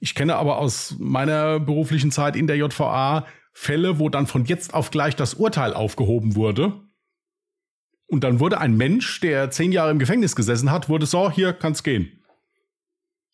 Ich 0.00 0.14
kenne 0.14 0.36
aber 0.36 0.58
aus 0.58 0.96
meiner 0.98 1.60
beruflichen 1.60 2.10
Zeit 2.10 2.36
in 2.36 2.46
der 2.46 2.56
JVA 2.56 3.26
Fälle, 3.52 3.98
wo 3.98 4.08
dann 4.08 4.26
von 4.28 4.44
jetzt 4.44 4.72
auf 4.72 4.90
gleich 4.90 5.16
das 5.16 5.34
Urteil 5.34 5.74
aufgehoben 5.74 6.36
wurde. 6.36 6.80
Und 8.06 8.24
dann 8.24 8.40
wurde 8.40 8.58
ein 8.58 8.76
Mensch, 8.76 9.20
der 9.20 9.50
zehn 9.50 9.72
Jahre 9.72 9.90
im 9.90 9.98
Gefängnis 9.98 10.36
gesessen 10.36 10.70
hat, 10.70 10.88
wurde 10.88 11.06
so, 11.06 11.30
hier 11.30 11.52
kann's 11.52 11.82
gehen. 11.82 12.22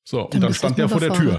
So, 0.03 0.25
dann 0.25 0.33
und 0.33 0.41
dann 0.41 0.55
stand 0.55 0.79
der 0.79 0.89
vor 0.89 1.01
der 1.01 1.13
Tür. 1.13 1.39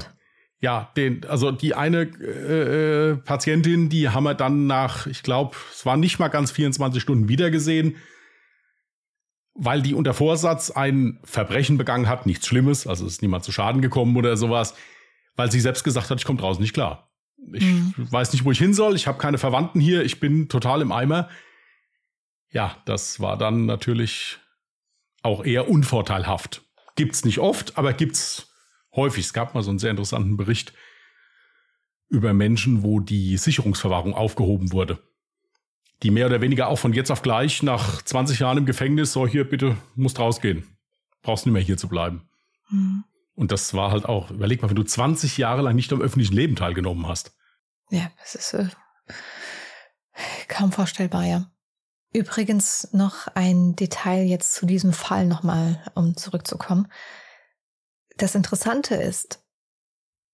ja, 0.60 0.92
den, 0.96 1.26
also 1.26 1.52
die 1.52 1.76
eine 1.76 2.04
äh, 2.04 3.12
äh 3.12 3.16
Patientin, 3.18 3.90
die 3.90 4.10
haben 4.10 4.24
wir 4.24 4.36
dann 4.36 4.68
nach, 4.68 5.08
ich 5.08 5.24
glaube, 5.24 5.56
es 5.72 5.86
war 5.86 5.98
nicht 5.98 6.20
mal 6.20 6.30
ganz 6.30 6.52
24 6.52 7.02
Stunden 7.02 7.28
wiedergesehen, 7.28 7.98
weil 9.56 9.82
die 9.82 9.94
unter 9.96 10.14
Vorsatz 10.14 10.70
ein 10.70 11.20
Verbrechen 11.24 11.78
begangen 11.78 12.08
hat, 12.08 12.26
nichts 12.26 12.48
Schlimmes, 12.48 12.88
also 12.88 13.06
ist 13.06 13.22
niemand 13.22 13.44
zu 13.44 13.52
Schaden 13.52 13.82
gekommen 13.82 14.16
oder 14.16 14.38
sowas, 14.38 14.76
weil 15.36 15.52
sie 15.52 15.60
selbst 15.60 15.84
gesagt 15.84 16.10
hat, 16.10 16.20
ich 16.20 16.26
komme 16.26 16.40
draußen 16.40 16.62
nicht 16.62 16.74
klar. 16.74 17.12
Ich 17.54 17.66
mhm. 17.66 17.94
weiß 17.98 18.34
nicht, 18.34 18.46
wo 18.46 18.52
ich 18.52 18.58
hin 18.58 18.74
soll, 18.74 18.96
ich 18.96 19.08
habe 19.08 19.18
keine 19.18 19.38
Verwandten 19.38 19.80
hier, 19.80 20.04
ich 20.04 20.20
bin 20.20 20.50
total 20.50 20.82
im 20.82 20.92
Eimer. 20.92 21.30
Ja, 22.50 22.78
das 22.86 23.20
war 23.20 23.38
dann 23.38 23.66
natürlich 23.66 24.40
auch 25.22 25.44
eher 25.44 25.70
unvorteilhaft. 25.70 26.64
Gibt's 26.96 27.26
nicht 27.26 27.40
oft, 27.40 27.78
aber 27.78 27.94
gibt's 27.94 28.54
häufig. 28.96 29.26
Es 29.26 29.34
gab 29.34 29.54
mal 29.54 29.64
so 29.64 29.70
einen 29.70 29.80
sehr 29.80 29.92
interessanten 29.92 30.38
Bericht 30.38 30.74
über 32.10 32.34
Menschen, 32.34 32.84
wo 32.84 33.00
die 33.00 33.38
Sicherungsverwahrung 33.38 34.14
aufgehoben 34.14 34.72
wurde. 34.72 35.00
Die 36.04 36.12
mehr 36.12 36.28
oder 36.28 36.42
weniger 36.42 36.68
auch 36.68 36.78
von 36.78 36.94
jetzt 36.94 37.12
auf 37.12 37.22
gleich 37.22 37.64
nach 37.64 38.02
20 38.02 38.40
Jahren 38.40 38.60
im 38.60 38.66
Gefängnis, 38.66 39.12
so 39.14 39.28
hier 39.28 39.50
bitte, 39.50 39.76
musst 39.96 40.20
rausgehen. 40.20 40.64
Brauchst 41.22 41.46
nicht 41.46 41.54
mehr 41.54 41.62
hier 41.62 41.78
zu 41.78 41.88
bleiben. 41.88 42.30
Mhm. 42.70 43.04
Und 43.36 43.52
das 43.52 43.74
war 43.74 43.92
halt 43.92 44.06
auch, 44.06 44.32
überleg 44.32 44.62
mal, 44.62 44.70
wenn 44.70 44.76
du 44.76 44.84
20 44.84 45.38
Jahre 45.38 45.62
lang 45.62 45.76
nicht 45.76 45.92
am 45.92 46.02
öffentlichen 46.02 46.36
Leben 46.36 46.56
teilgenommen 46.56 47.08
hast. 47.08 47.34
Ja, 47.90 48.10
das 48.20 48.36
ist 48.36 48.54
äh, 48.54 48.68
kaum 50.48 50.72
vorstellbar, 50.72 51.26
ja. 51.26 51.52
Übrigens 52.14 52.90
noch 52.94 53.28
ein 53.36 53.76
Detail 53.76 54.24
jetzt 54.24 54.54
zu 54.54 54.66
diesem 54.66 54.94
Fall 54.94 55.26
nochmal, 55.26 55.84
um 55.96 56.16
zurückzukommen 56.16 56.88
das 58.18 58.36
Interessante 58.36 58.96
ist, 58.96 59.44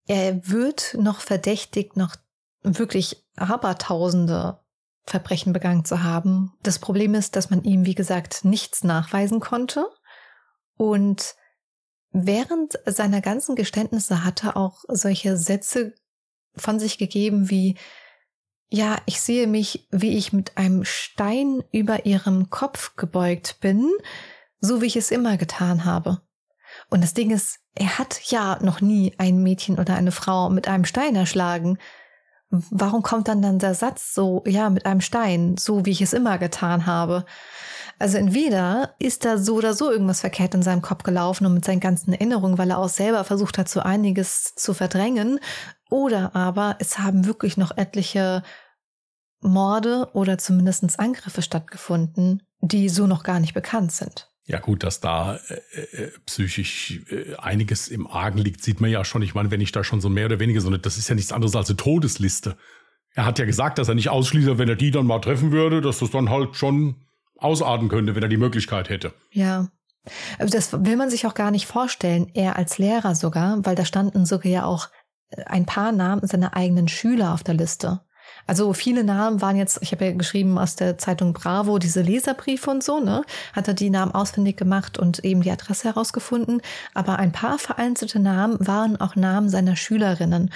er 0.08 0.48
wird 0.48 0.96
noch 1.00 1.20
verdächtigt, 1.22 1.98
noch 1.98 2.16
wirklich 2.62 3.24
abertausende 3.36 4.60
Verbrechen 5.04 5.54
begangen 5.54 5.86
zu 5.86 6.04
haben. 6.04 6.54
Das 6.62 6.80
Problem 6.80 7.16
ist, 7.16 7.36
dass 7.36 7.50
man 7.50 7.64
ihm, 7.64 7.86
wie 7.86 7.96
gesagt, 7.96 8.46
nichts 8.46 8.84
nachweisen 8.84 9.40
konnte. 9.40 9.88
Und 10.78 11.36
während 12.12 12.80
seiner 12.86 13.22
ganzen 13.22 13.56
Geständnisse 13.56 14.24
hat 14.24 14.44
er 14.44 14.58
auch 14.58 14.84
solche 14.88 15.38
Sätze 15.38 15.94
von 16.56 16.80
sich 16.80 16.98
gegeben 16.98 17.50
wie, 17.50 17.78
ja, 18.70 18.98
ich 19.06 19.22
sehe 19.22 19.48
mich, 19.48 19.88
wie 19.92 20.18
ich 20.18 20.34
mit 20.34 20.58
einem 20.58 20.86
Stein 20.86 21.64
über 21.72 22.06
ihrem 22.06 22.50
Kopf 22.50 22.96
gebeugt 22.96 23.58
bin, 23.60 23.90
so 24.60 24.82
wie 24.82 24.86
ich 24.86 24.96
es 24.96 25.12
immer 25.12 25.38
getan 25.38 25.86
habe. 25.86 26.22
Und 26.90 27.02
das 27.02 27.14
Ding 27.14 27.32
ist, 27.32 27.60
er 27.76 27.98
hat 27.98 28.22
ja 28.26 28.60
noch 28.62 28.82
nie 28.82 29.14
ein 29.18 29.44
Mädchen 29.44 29.80
oder 29.80 29.96
eine 29.96 30.12
Frau 30.12 30.50
mit 30.50 30.68
einem 30.68 30.86
Stein 30.86 31.16
erschlagen. 31.16 31.78
Warum 32.50 33.02
kommt 33.02 33.28
dann 33.28 33.42
dann 33.42 33.60
der 33.60 33.76
Satz 33.76 34.14
so, 34.14 34.44
ja, 34.46 34.70
mit 34.70 34.86
einem 34.86 35.02
Stein, 35.02 35.56
so 35.58 35.86
wie 35.86 35.92
ich 35.92 36.02
es 36.02 36.14
immer 36.14 36.38
getan 36.38 36.86
habe? 36.86 37.26
Also 38.02 38.18
entweder 38.18 38.96
ist 39.00 39.24
da 39.26 39.38
so 39.38 39.56
oder 39.56 39.74
so 39.74 39.92
irgendwas 39.92 40.22
verkehrt 40.22 40.54
in 40.54 40.64
seinem 40.64 40.82
Kopf 40.82 41.04
gelaufen 41.04 41.46
und 41.46 41.54
mit 41.54 41.66
seinen 41.66 41.80
ganzen 41.80 42.14
Erinnerungen, 42.14 42.58
weil 42.58 42.72
er 42.72 42.80
auch 42.80 42.90
selber 42.90 43.24
versucht 43.24 43.58
hat, 43.58 43.70
so 43.70 43.80
einiges 43.80 44.56
zu 44.56 44.74
verdrängen, 44.74 45.40
oder 45.90 46.36
aber 46.36 46.78
es 46.80 47.00
haben 47.00 47.26
wirklich 47.26 47.58
noch 47.58 47.78
etliche 47.78 48.44
Morde 49.42 50.10
oder 50.14 50.38
zumindest 50.38 51.00
Angriffe 51.00 51.42
stattgefunden, 51.42 52.44
die 52.62 52.90
so 52.90 53.08
noch 53.08 53.24
gar 53.24 53.40
nicht 53.40 53.54
bekannt 53.54 53.92
sind. 53.92 54.30
Ja 54.46 54.60
gut, 54.60 54.84
dass 54.84 55.00
da 55.00 55.36
äh, 55.36 55.82
äh, 55.82 56.12
psychisch 56.26 57.02
äh, 57.10 57.36
einiges 57.36 57.88
im 57.88 58.08
Argen 58.08 58.40
liegt, 58.40 58.64
sieht 58.64 58.82
man 58.82 58.90
ja 58.90 59.06
schon. 59.06 59.22
Ich 59.22 59.36
meine, 59.36 59.52
wenn 59.52 59.62
ich 59.62 59.72
da 59.72 59.84
schon 59.84 60.02
so 60.02 60.10
mehr 60.10 60.26
oder 60.26 60.40
weniger 60.40 60.62
so 60.62 60.68
eine, 60.68 60.80
das 60.80 60.98
ist 60.98 61.10
ja 61.10 61.16
nichts 61.16 61.32
anderes 61.32 61.56
als 61.56 61.70
eine 61.70 61.78
Todesliste. 61.78 62.58
Er 63.14 63.26
hat 63.26 63.40
ja 63.40 63.46
gesagt, 63.46 63.78
dass 63.78 63.90
er 63.90 63.96
nicht 63.96 64.10
ausschließt, 64.10 64.58
wenn 64.58 64.70
er 64.70 64.76
die 64.76 64.92
dann 64.92 65.06
mal 65.06 65.20
treffen 65.20 65.52
würde, 65.52 65.82
dass 65.82 66.00
das 66.00 66.12
dann 66.12 66.30
halt 66.30 66.56
schon 66.56 66.96
ausarten 67.42 67.90
könnte, 67.90 68.16
wenn 68.16 68.24
er 68.24 68.30
die 68.30 68.38
Möglichkeit 68.38 68.90
hätte. 68.90 69.14
Ja. 69.32 69.68
Das 70.40 70.74
will 70.74 70.96
man 70.96 71.10
sich 71.10 71.28
auch 71.28 71.36
gar 71.36 71.52
nicht 71.52 71.68
vorstellen. 71.68 72.32
Er 72.34 72.56
als 72.56 72.78
Lehrer 72.78 73.14
sogar, 73.14 73.64
weil 73.66 73.76
da 73.76 73.86
standen 73.86 74.26
sogar 74.26 74.52
ja 74.52 74.66
auch 74.66 74.90
äh, 75.30 75.44
ein 75.44 75.66
paar 75.66 75.92
Namen 75.92 76.26
seiner 76.26 76.56
eigenen 76.56 76.88
Schüler 76.88 77.34
auf 77.34 77.44
der 77.44 77.54
Liste. 77.54 78.02
Also 78.48 78.74
viele 78.74 79.04
Namen 79.04 79.42
waren 79.42 79.56
jetzt, 79.56 79.80
ich 79.82 79.92
habe 79.92 80.06
ja 80.06 80.12
geschrieben 80.14 80.58
aus 80.58 80.76
der 80.76 80.98
Zeitung 80.98 81.34
Bravo, 81.34 81.78
diese 81.78 82.02
Leserbriefe 82.02 82.70
und 82.70 82.84
so, 82.84 83.00
ne? 83.00 83.24
Hat 83.54 83.68
er 83.68 83.74
die 83.74 83.90
Namen 83.90 84.14
ausfindig 84.14 84.58
gemacht 84.58 84.98
und 84.98 85.24
eben 85.24 85.42
die 85.42 85.52
Adresse 85.52 85.88
herausgefunden. 85.90 86.62
Aber 86.94 87.20
ein 87.20 87.32
paar 87.32 87.60
vereinzelte 87.60 88.20
Namen 88.20 88.58
waren 88.66 89.00
auch 89.00 89.16
Namen 89.16 89.50
seiner 89.50 89.76
Schülerinnen. 89.76 90.52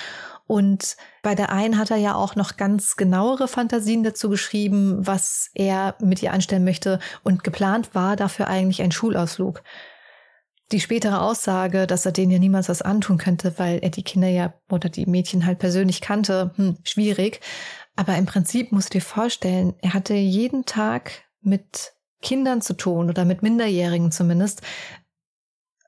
Und 0.47 0.95
bei 1.23 1.33
der 1.33 1.51
einen 1.51 1.77
hat 1.79 1.89
er 1.89 1.97
ja 1.97 2.13
auch 2.13 2.35
noch 2.35 2.55
ganz 2.55 2.95
genauere 2.97 3.47
Fantasien 3.47 4.03
dazu 4.03 4.29
geschrieben, 4.29 4.97
was 4.99 5.49
er 5.55 5.95
mit 5.99 6.21
ihr 6.21 6.33
anstellen 6.33 6.63
möchte. 6.63 6.99
Und 7.23 7.43
geplant 7.43 7.95
war 7.95 8.15
dafür 8.15 8.47
eigentlich 8.47 8.81
ein 8.81 8.91
Schulausflug. 8.91 9.63
Die 10.71 10.79
spätere 10.79 11.21
Aussage, 11.21 11.87
dass 11.87 12.05
er 12.05 12.11
denen 12.11 12.31
ja 12.31 12.39
niemals 12.39 12.69
was 12.69 12.81
antun 12.81 13.17
könnte, 13.17 13.57
weil 13.57 13.79
er 13.79 13.89
die 13.89 14.03
Kinder 14.03 14.27
ja 14.27 14.53
oder 14.69 14.89
die 14.89 15.05
Mädchen 15.05 15.45
halt 15.45 15.59
persönlich 15.59 16.01
kannte, 16.01 16.51
hm, 16.55 16.77
schwierig. 16.83 17.39
Aber 17.95 18.15
im 18.15 18.25
Prinzip 18.25 18.71
musst 18.71 18.93
du 18.93 18.99
dir 18.99 19.03
vorstellen, 19.03 19.73
er 19.81 19.93
hatte 19.93 20.13
jeden 20.13 20.65
Tag 20.65 21.23
mit 21.41 21.93
Kindern 22.21 22.61
zu 22.61 22.73
tun 22.73 23.09
oder 23.09 23.25
mit 23.25 23.43
Minderjährigen 23.43 24.11
zumindest. 24.11 24.61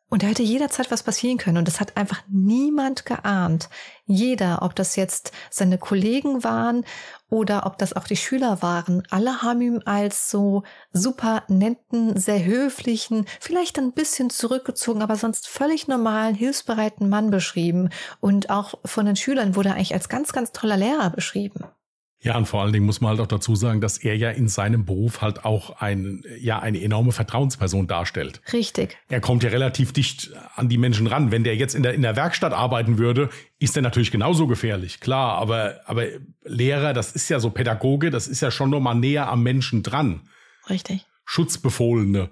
Und 0.09 0.23
da 0.23 0.27
hätte 0.27 0.43
jederzeit 0.43 0.89
was 0.89 1.03
passieren 1.03 1.37
können. 1.37 1.57
Und 1.57 1.67
das 1.67 1.81
hat 1.81 1.97
einfach 1.97 2.23
niemand 2.29 3.05
geahnt. 3.05 3.69
Jeder, 4.05 4.61
ob 4.61 4.73
das 4.73 4.95
jetzt 4.95 5.33
seine 5.49 5.77
Kollegen 5.77 6.45
waren 6.45 6.85
oder 7.29 7.65
ob 7.65 7.77
das 7.77 7.91
auch 7.91 8.05
die 8.05 8.15
Schüler 8.15 8.61
waren, 8.61 9.03
alle 9.09 9.41
haben 9.41 9.61
ihn 9.61 9.83
als 9.83 10.31
so 10.31 10.63
super 10.93 11.43
netten, 11.49 12.17
sehr 12.17 12.45
höflichen, 12.45 13.25
vielleicht 13.41 13.77
ein 13.77 13.91
bisschen 13.91 14.29
zurückgezogen, 14.29 15.01
aber 15.01 15.17
sonst 15.17 15.49
völlig 15.49 15.89
normalen, 15.89 16.35
hilfsbereiten 16.35 17.09
Mann 17.09 17.29
beschrieben. 17.29 17.89
Und 18.21 18.49
auch 18.49 18.75
von 18.85 19.05
den 19.05 19.17
Schülern 19.17 19.55
wurde 19.57 19.69
er 19.69 19.75
eigentlich 19.75 19.93
als 19.93 20.07
ganz, 20.07 20.31
ganz 20.31 20.53
toller 20.53 20.77
Lehrer 20.77 21.09
beschrieben. 21.09 21.65
Ja, 22.19 22.35
und 22.35 22.47
vor 22.47 22.63
allen 22.63 22.73
Dingen 22.73 22.85
muss 22.85 22.99
man 22.99 23.11
halt 23.11 23.19
auch 23.19 23.27
dazu 23.27 23.55
sagen, 23.55 23.79
dass 23.79 23.99
er 23.99 24.17
ja 24.17 24.31
in 24.31 24.47
seinem 24.47 24.85
Beruf 24.85 25.21
halt 25.21 25.45
auch 25.45 25.79
ein, 25.81 26.23
ja, 26.39 26.59
eine 26.59 26.81
enorme 26.81 27.11
Vertrauensperson 27.11 27.85
darstellt. 27.85 28.41
Richtig. 28.51 28.97
Er 29.07 29.21
kommt 29.21 29.43
ja 29.43 29.49
relativ 29.49 29.93
dicht 29.93 30.31
an 30.55 30.67
die 30.67 30.79
Menschen 30.79 31.05
ran. 31.05 31.31
Wenn 31.31 31.43
der 31.43 31.55
jetzt 31.55 31.75
in 31.75 31.83
der, 31.83 31.93
in 31.93 32.01
der 32.01 32.15
Werkstatt 32.15 32.53
arbeiten 32.53 32.97
würde, 32.97 33.29
ist 33.59 33.75
er 33.75 33.83
natürlich 33.83 34.09
genauso 34.09 34.47
gefährlich. 34.47 34.99
Klar, 34.99 35.37
aber, 35.37 35.81
aber 35.85 36.07
Lehrer, 36.43 36.93
das 36.93 37.11
ist 37.11 37.29
ja 37.29 37.39
so 37.39 37.51
Pädagoge, 37.51 38.09
das 38.09 38.27
ist 38.27 38.41
ja 38.41 38.49
schon 38.49 38.71
nochmal 38.71 38.95
näher 38.95 39.29
am 39.29 39.43
Menschen 39.43 39.83
dran. 39.83 40.27
Richtig. 40.69 41.05
Schutzbefohlene. 41.25 42.31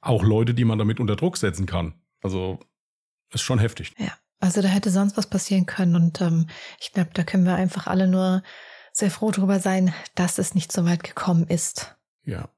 Auch 0.00 0.22
Leute, 0.22 0.54
die 0.54 0.64
man 0.64 0.78
damit 0.78 0.98
unter 0.98 1.16
Druck 1.16 1.36
setzen 1.36 1.66
kann. 1.66 1.94
Also, 2.22 2.58
ist 3.32 3.42
schon 3.42 3.58
heftig. 3.58 3.92
Ja. 3.98 4.12
Also 4.40 4.62
da 4.62 4.68
hätte 4.68 4.90
sonst 4.90 5.16
was 5.16 5.28
passieren 5.28 5.66
können 5.66 5.96
und 5.96 6.20
ähm, 6.20 6.46
ich 6.80 6.92
glaube, 6.92 7.10
da 7.12 7.24
können 7.24 7.44
wir 7.44 7.56
einfach 7.56 7.88
alle 7.88 8.06
nur 8.06 8.44
sehr 8.92 9.10
froh 9.10 9.30
darüber 9.30 9.60
sein, 9.60 9.94
dass 10.14 10.38
es 10.38 10.54
nicht 10.54 10.72
so 10.72 10.84
weit 10.84 11.04
gekommen 11.04 11.46
ist. 11.46 11.96
Ja. 12.24 12.48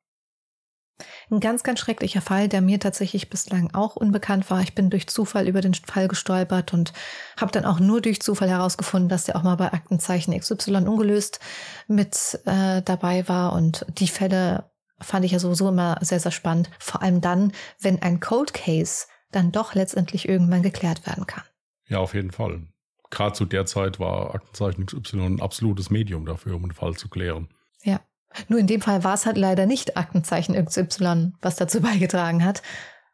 Ein 1.31 1.40
ganz, 1.40 1.62
ganz 1.62 1.81
schrecklicher 1.81 2.21
Fall, 2.21 2.49
der 2.49 2.61
mir 2.61 2.81
tatsächlich 2.81 3.31
bislang 3.31 3.73
auch 3.73 3.97
unbekannt 3.97 4.51
war. 4.51 4.61
Ich 4.61 4.75
bin 4.75 4.90
durch 4.90 5.09
Zufall 5.09 5.49
über 5.49 5.61
den 5.61 5.75
Fall 5.75 6.09
gestolpert 6.09 6.73
und 6.73 6.93
habe 7.40 7.53
dann 7.53 7.64
auch 7.64 7.81
nur 7.81 8.01
durch 8.01 8.21
Zufall 8.21 8.51
herausgefunden, 8.51 9.09
dass 9.09 9.25
der 9.25 9.37
auch 9.37 9.43
mal 9.43 9.57
bei 9.57 9.73
Aktenzeichen 9.73 10.38
XY 10.38 10.87
ungelöst 10.87 11.40
mit 11.87 12.40
äh, 12.47 12.83
dabei 12.83 13.29
war. 13.29 13.53
Und 13.53 13.87
die 13.88 14.09
Fälle 14.09 14.71
fand 15.01 15.25
ich 15.25 15.33
ja 15.33 15.38
sowieso 15.38 15.69
immer 15.69 15.99
sehr, 16.01 16.21
sehr 16.21 16.33
spannend. 16.33 16.71
Vor 16.79 17.03
allem 17.03 17.21
dann, 17.21 17.53
wenn 17.81 18.03
ein 18.03 18.21
Cold 18.21 18.53
Case 18.53 19.07
dann 19.31 19.53
doch 19.53 19.75
letztendlich 19.75 20.29
irgendwann 20.29 20.62
geklärt 20.62 21.07
werden 21.07 21.27
kann. 21.27 21.45
Ja, 21.87 21.99
auf 21.99 22.14
jeden 22.14 22.33
Fall 22.33 22.66
gerade 23.11 23.33
zu 23.35 23.44
der 23.44 23.66
Zeit 23.66 24.01
war 24.01 24.35
Aktenzeichen 24.35 24.87
XY 24.87 25.20
ein 25.20 25.40
absolutes 25.40 25.90
Medium 25.90 26.27
dafür, 26.27 26.57
um 26.57 26.62
den 26.62 26.73
Fall 26.73 26.94
zu 26.94 27.09
klären. 27.09 27.49
Ja. 27.83 28.01
Nur 28.49 28.61
in 28.61 28.66
dem 28.66 28.81
Fall 28.81 29.03
war 29.03 29.14
es 29.14 29.27
halt 29.27 29.37
leider 29.37 29.66
nicht 29.66 29.96
Aktenzeichen 29.96 30.55
XY, 30.64 31.33
was 31.40 31.57
dazu 31.57 31.81
beigetragen 31.83 32.44
hat. 32.44 32.62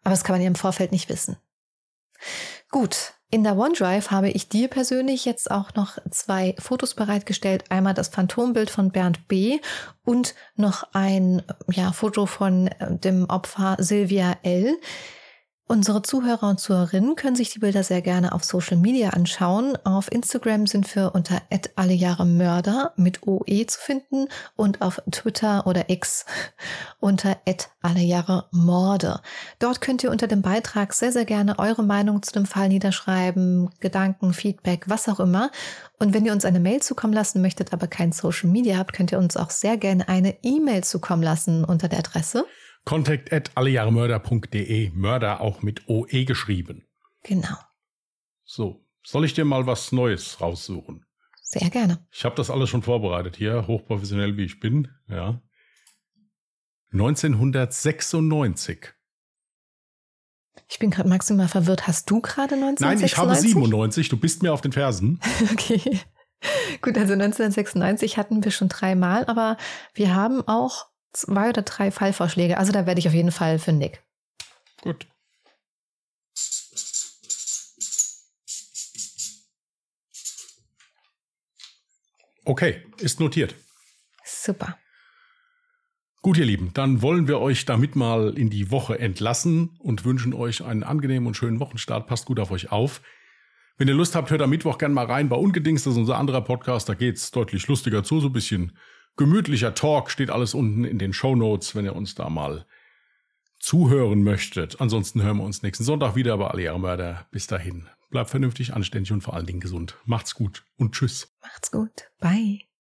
Aber 0.03 0.11
das 0.11 0.25
kann 0.25 0.35
man 0.35 0.43
ja 0.43 0.49
im 0.49 0.55
Vorfeld 0.55 0.93
nicht 0.93 1.09
wissen. 1.09 1.37
Gut, 2.71 3.15
in 3.29 3.43
der 3.43 3.57
OneDrive 3.57 4.13
habe 4.13 4.29
ich 4.31 4.49
dir 4.49 4.69
persönlich 4.69 5.25
jetzt 5.25 5.51
auch 5.51 5.75
noch 5.75 5.99
zwei 6.11 6.55
Fotos 6.59 6.95
bereitgestellt. 6.95 7.65
Einmal 7.71 7.95
das 7.95 8.09
Phantombild 8.09 8.71
von 8.71 8.93
Bernd 8.93 9.27
B. 9.27 9.59
und 10.05 10.35
noch 10.55 10.89
ein 10.93 11.43
ja, 11.69 11.93
Foto 11.93 12.27
von 12.27 12.69
äh, 12.69 12.97
dem 12.97 13.29
Opfer 13.29 13.77
Sylvia 13.81 14.37
L. 14.43 14.79
Unsere 15.69 16.01
Zuhörer 16.01 16.49
und 16.49 16.61
Zuhörerinnen 16.61 17.17
können 17.17 17.35
sich 17.35 17.51
die 17.51 17.59
Bilder 17.59 17.83
sehr 17.83 18.01
gerne 18.01 18.31
auf 18.31 18.45
Social 18.45 18.77
Media 18.77 19.11
anschauen. 19.11 19.77
Auf 19.83 20.13
Instagram 20.13 20.69
sind 20.69 20.95
wir 20.95 21.13
unter 21.13 21.43
alle 21.75 21.93
Jahre 21.93 22.25
Mörder 22.25 22.93
mit 22.95 23.27
OE 23.27 23.67
zu 23.67 23.81
finden 23.81 24.29
und 24.55 24.81
auf 24.81 25.03
Twitter 25.11 25.67
oder 25.67 25.91
X 25.91 26.25
unter 27.01 27.39
alle 27.83 27.99
Jahre 27.99 28.47
Morde. 28.53 29.21
Dort 29.59 29.81
könnt 29.81 30.05
ihr 30.05 30.13
unter 30.13 30.29
dem 30.29 30.41
Beitrag 30.41 30.93
sehr, 30.93 31.11
sehr 31.11 31.25
gerne 31.25 31.59
eure 31.59 31.83
Meinung 31.83 32.23
zu 32.23 32.33
dem 32.33 32.47
Fall 32.47 32.69
niederschreiben, 32.69 33.69
Gedanken, 33.81 34.35
Feedback, 34.35 34.85
was 34.87 35.09
auch 35.09 35.19
immer. 35.19 35.51
Und 35.99 36.15
wenn 36.15 36.25
ihr 36.25 36.33
uns 36.33 36.45
eine 36.45 36.61
Mail 36.61 36.81
zukommen 36.81 37.13
lassen 37.13 37.43
möchtet, 37.43 37.73
aber 37.73 37.89
kein 37.89 38.13
Social 38.13 38.49
Media 38.49 38.79
habt, 38.79 38.93
könnt 38.93 39.11
ihr 39.11 39.19
uns 39.19 39.37
auch 39.37 39.51
sehr 39.51 39.77
gerne 39.77 40.09
eine 40.09 40.37
E-Mail 40.45 40.85
zukommen 40.85 41.25
lassen 41.25 41.65
unter 41.65 41.89
der 41.89 41.99
Adresse 41.99 42.47
Contact 42.87 43.31
at 43.33 43.51
allejahremörder.de. 43.57 44.91
Mörder 44.95 45.41
auch 45.41 45.61
mit 45.61 45.89
OE 45.89 46.25
geschrieben. 46.25 46.85
Genau. 47.25 47.57
So, 48.45 48.87
soll 49.03 49.25
ich 49.25 49.35
dir 49.35 49.45
mal 49.45 49.67
was 49.67 49.91
Neues 49.91 50.41
raussuchen? 50.41 51.05
Sehr 51.43 51.69
gerne. 51.69 52.07
Ich 52.13 52.25
habe 52.25 52.37
das 52.37 52.49
alles 52.49 52.71
schon 52.71 52.83
vorbereitet 52.83 53.35
hier, 53.37 53.67
hochprofessionell 53.67 54.37
wie 54.37 54.45
ich 54.45 54.61
bin. 54.61 54.87
Ja. 55.09 55.43
1996. 56.93 58.95
Ich 60.69 60.79
bin 60.79 60.91
gerade 60.91 61.09
maximal 61.09 61.49
verwirrt. 61.49 61.89
Hast 61.89 62.09
du 62.09 62.21
gerade 62.21 62.55
1996? 62.55 62.81
Nein, 62.81 63.05
ich 63.05 63.17
habe 63.17 63.35
97. 63.35 64.09
Du 64.09 64.17
bist 64.17 64.45
mir 64.45 64.53
auf 64.53 64.61
den 64.61 64.71
Fersen. 64.71 65.19
okay. 65.53 66.03
Gut, 66.83 66.97
also 66.97 67.15
1996 67.15 68.17
hatten 68.17 68.45
wir 68.45 68.53
schon 68.53 68.69
dreimal, 68.69 69.25
aber 69.27 69.57
wir 69.95 70.15
haben 70.15 70.47
auch 70.47 70.87
zwei 71.17 71.49
oder 71.49 71.63
drei 71.63 71.91
Fallvorschläge. 71.91 72.59
Also 72.59 72.73
da 72.73 72.87
werde 72.87 73.01
ich 73.01 73.09
auf 73.09 73.15
jeden 73.15 73.33
Fall 73.33 73.59
fündig. 73.59 74.01
Gut. 74.83 75.07
Okay, 82.45 82.83
ist 82.99 83.19
notiert. 83.19 83.57
Super. 84.25 84.79
Gut, 86.23 86.39
ihr 86.39 86.45
Lieben, 86.45 86.73
dann 86.75 87.03
wollen 87.03 87.29
wir 87.29 87.41
euch 87.41 87.65
damit 87.65 87.97
mal 87.97 88.37
in 88.37 88.51
die 88.51 88.71
Woche 88.71 88.99
entlassen 88.99 89.77
und 89.79 90.05
wünschen 90.05 90.33
euch 90.33 90.63
einen 90.63 90.83
angenehmen 90.83 91.27
und 91.27 91.37
schönen 91.37 91.61
Wochenstart. 91.61 92.07
Passt 92.07 92.27
gut 92.27 92.39
auf 92.39 92.51
euch 92.51 92.71
auf. 92.71 93.01
Wenn 93.79 93.89
ihr 93.89 93.95
Lust 93.95 94.15
habt, 94.15 94.31
hört 94.31 94.43
am 94.43 94.51
Mittwoch 94.51 94.79
gerne 94.79 94.95
mal 94.95 95.07
rein 95.07 95.29
bei 95.29 95.37
Ungedings. 95.37 95.85
Das 95.85 95.93
ist 95.93 95.99
unser 95.99 96.19
anderer 96.19 96.41
Podcast. 96.41 96.89
Da 96.89 96.95
geht 96.95 97.17
es 97.17 97.31
deutlich 97.31 97.67
lustiger 97.69 98.05
zu, 98.05 98.21
so 98.21 98.29
ein 98.29 98.33
bisschen 98.33 98.77
gemütlicher 99.17 99.75
Talk, 99.75 100.11
steht 100.11 100.31
alles 100.31 100.55
unten 100.55 100.85
in 100.85 100.99
den 100.99 101.13
Show 101.13 101.35
Notes, 101.35 101.75
wenn 101.75 101.85
ihr 101.85 101.97
uns 101.97 102.15
da 102.15 102.29
mal 102.29 102.67
zuhören 103.59 104.23
möchtet. 104.23 104.81
Ansonsten 104.81 105.23
hören 105.23 105.39
wir 105.39 105.45
uns 105.45 105.63
nächsten 105.63 105.85
Sonntag 105.85 106.15
wieder 106.15 106.37
bei 106.39 106.49
Alle 106.49 106.63
Jahre 106.63 106.81
Mörder. 106.81 107.27
Bis 107.31 107.47
dahin. 107.47 107.89
Bleibt 108.11 108.31
vernünftig, 108.31 108.75
anständig 108.75 109.13
und 109.13 109.23
vor 109.23 109.35
allen 109.35 109.47
Dingen 109.47 109.61
gesund. 109.61 109.97
Macht's 110.05 110.35
gut 110.35 110.65
und 110.77 110.95
tschüss. 110.95 111.35
Macht's 111.43 111.71
gut. 111.71 112.11
Bye. 112.21 112.67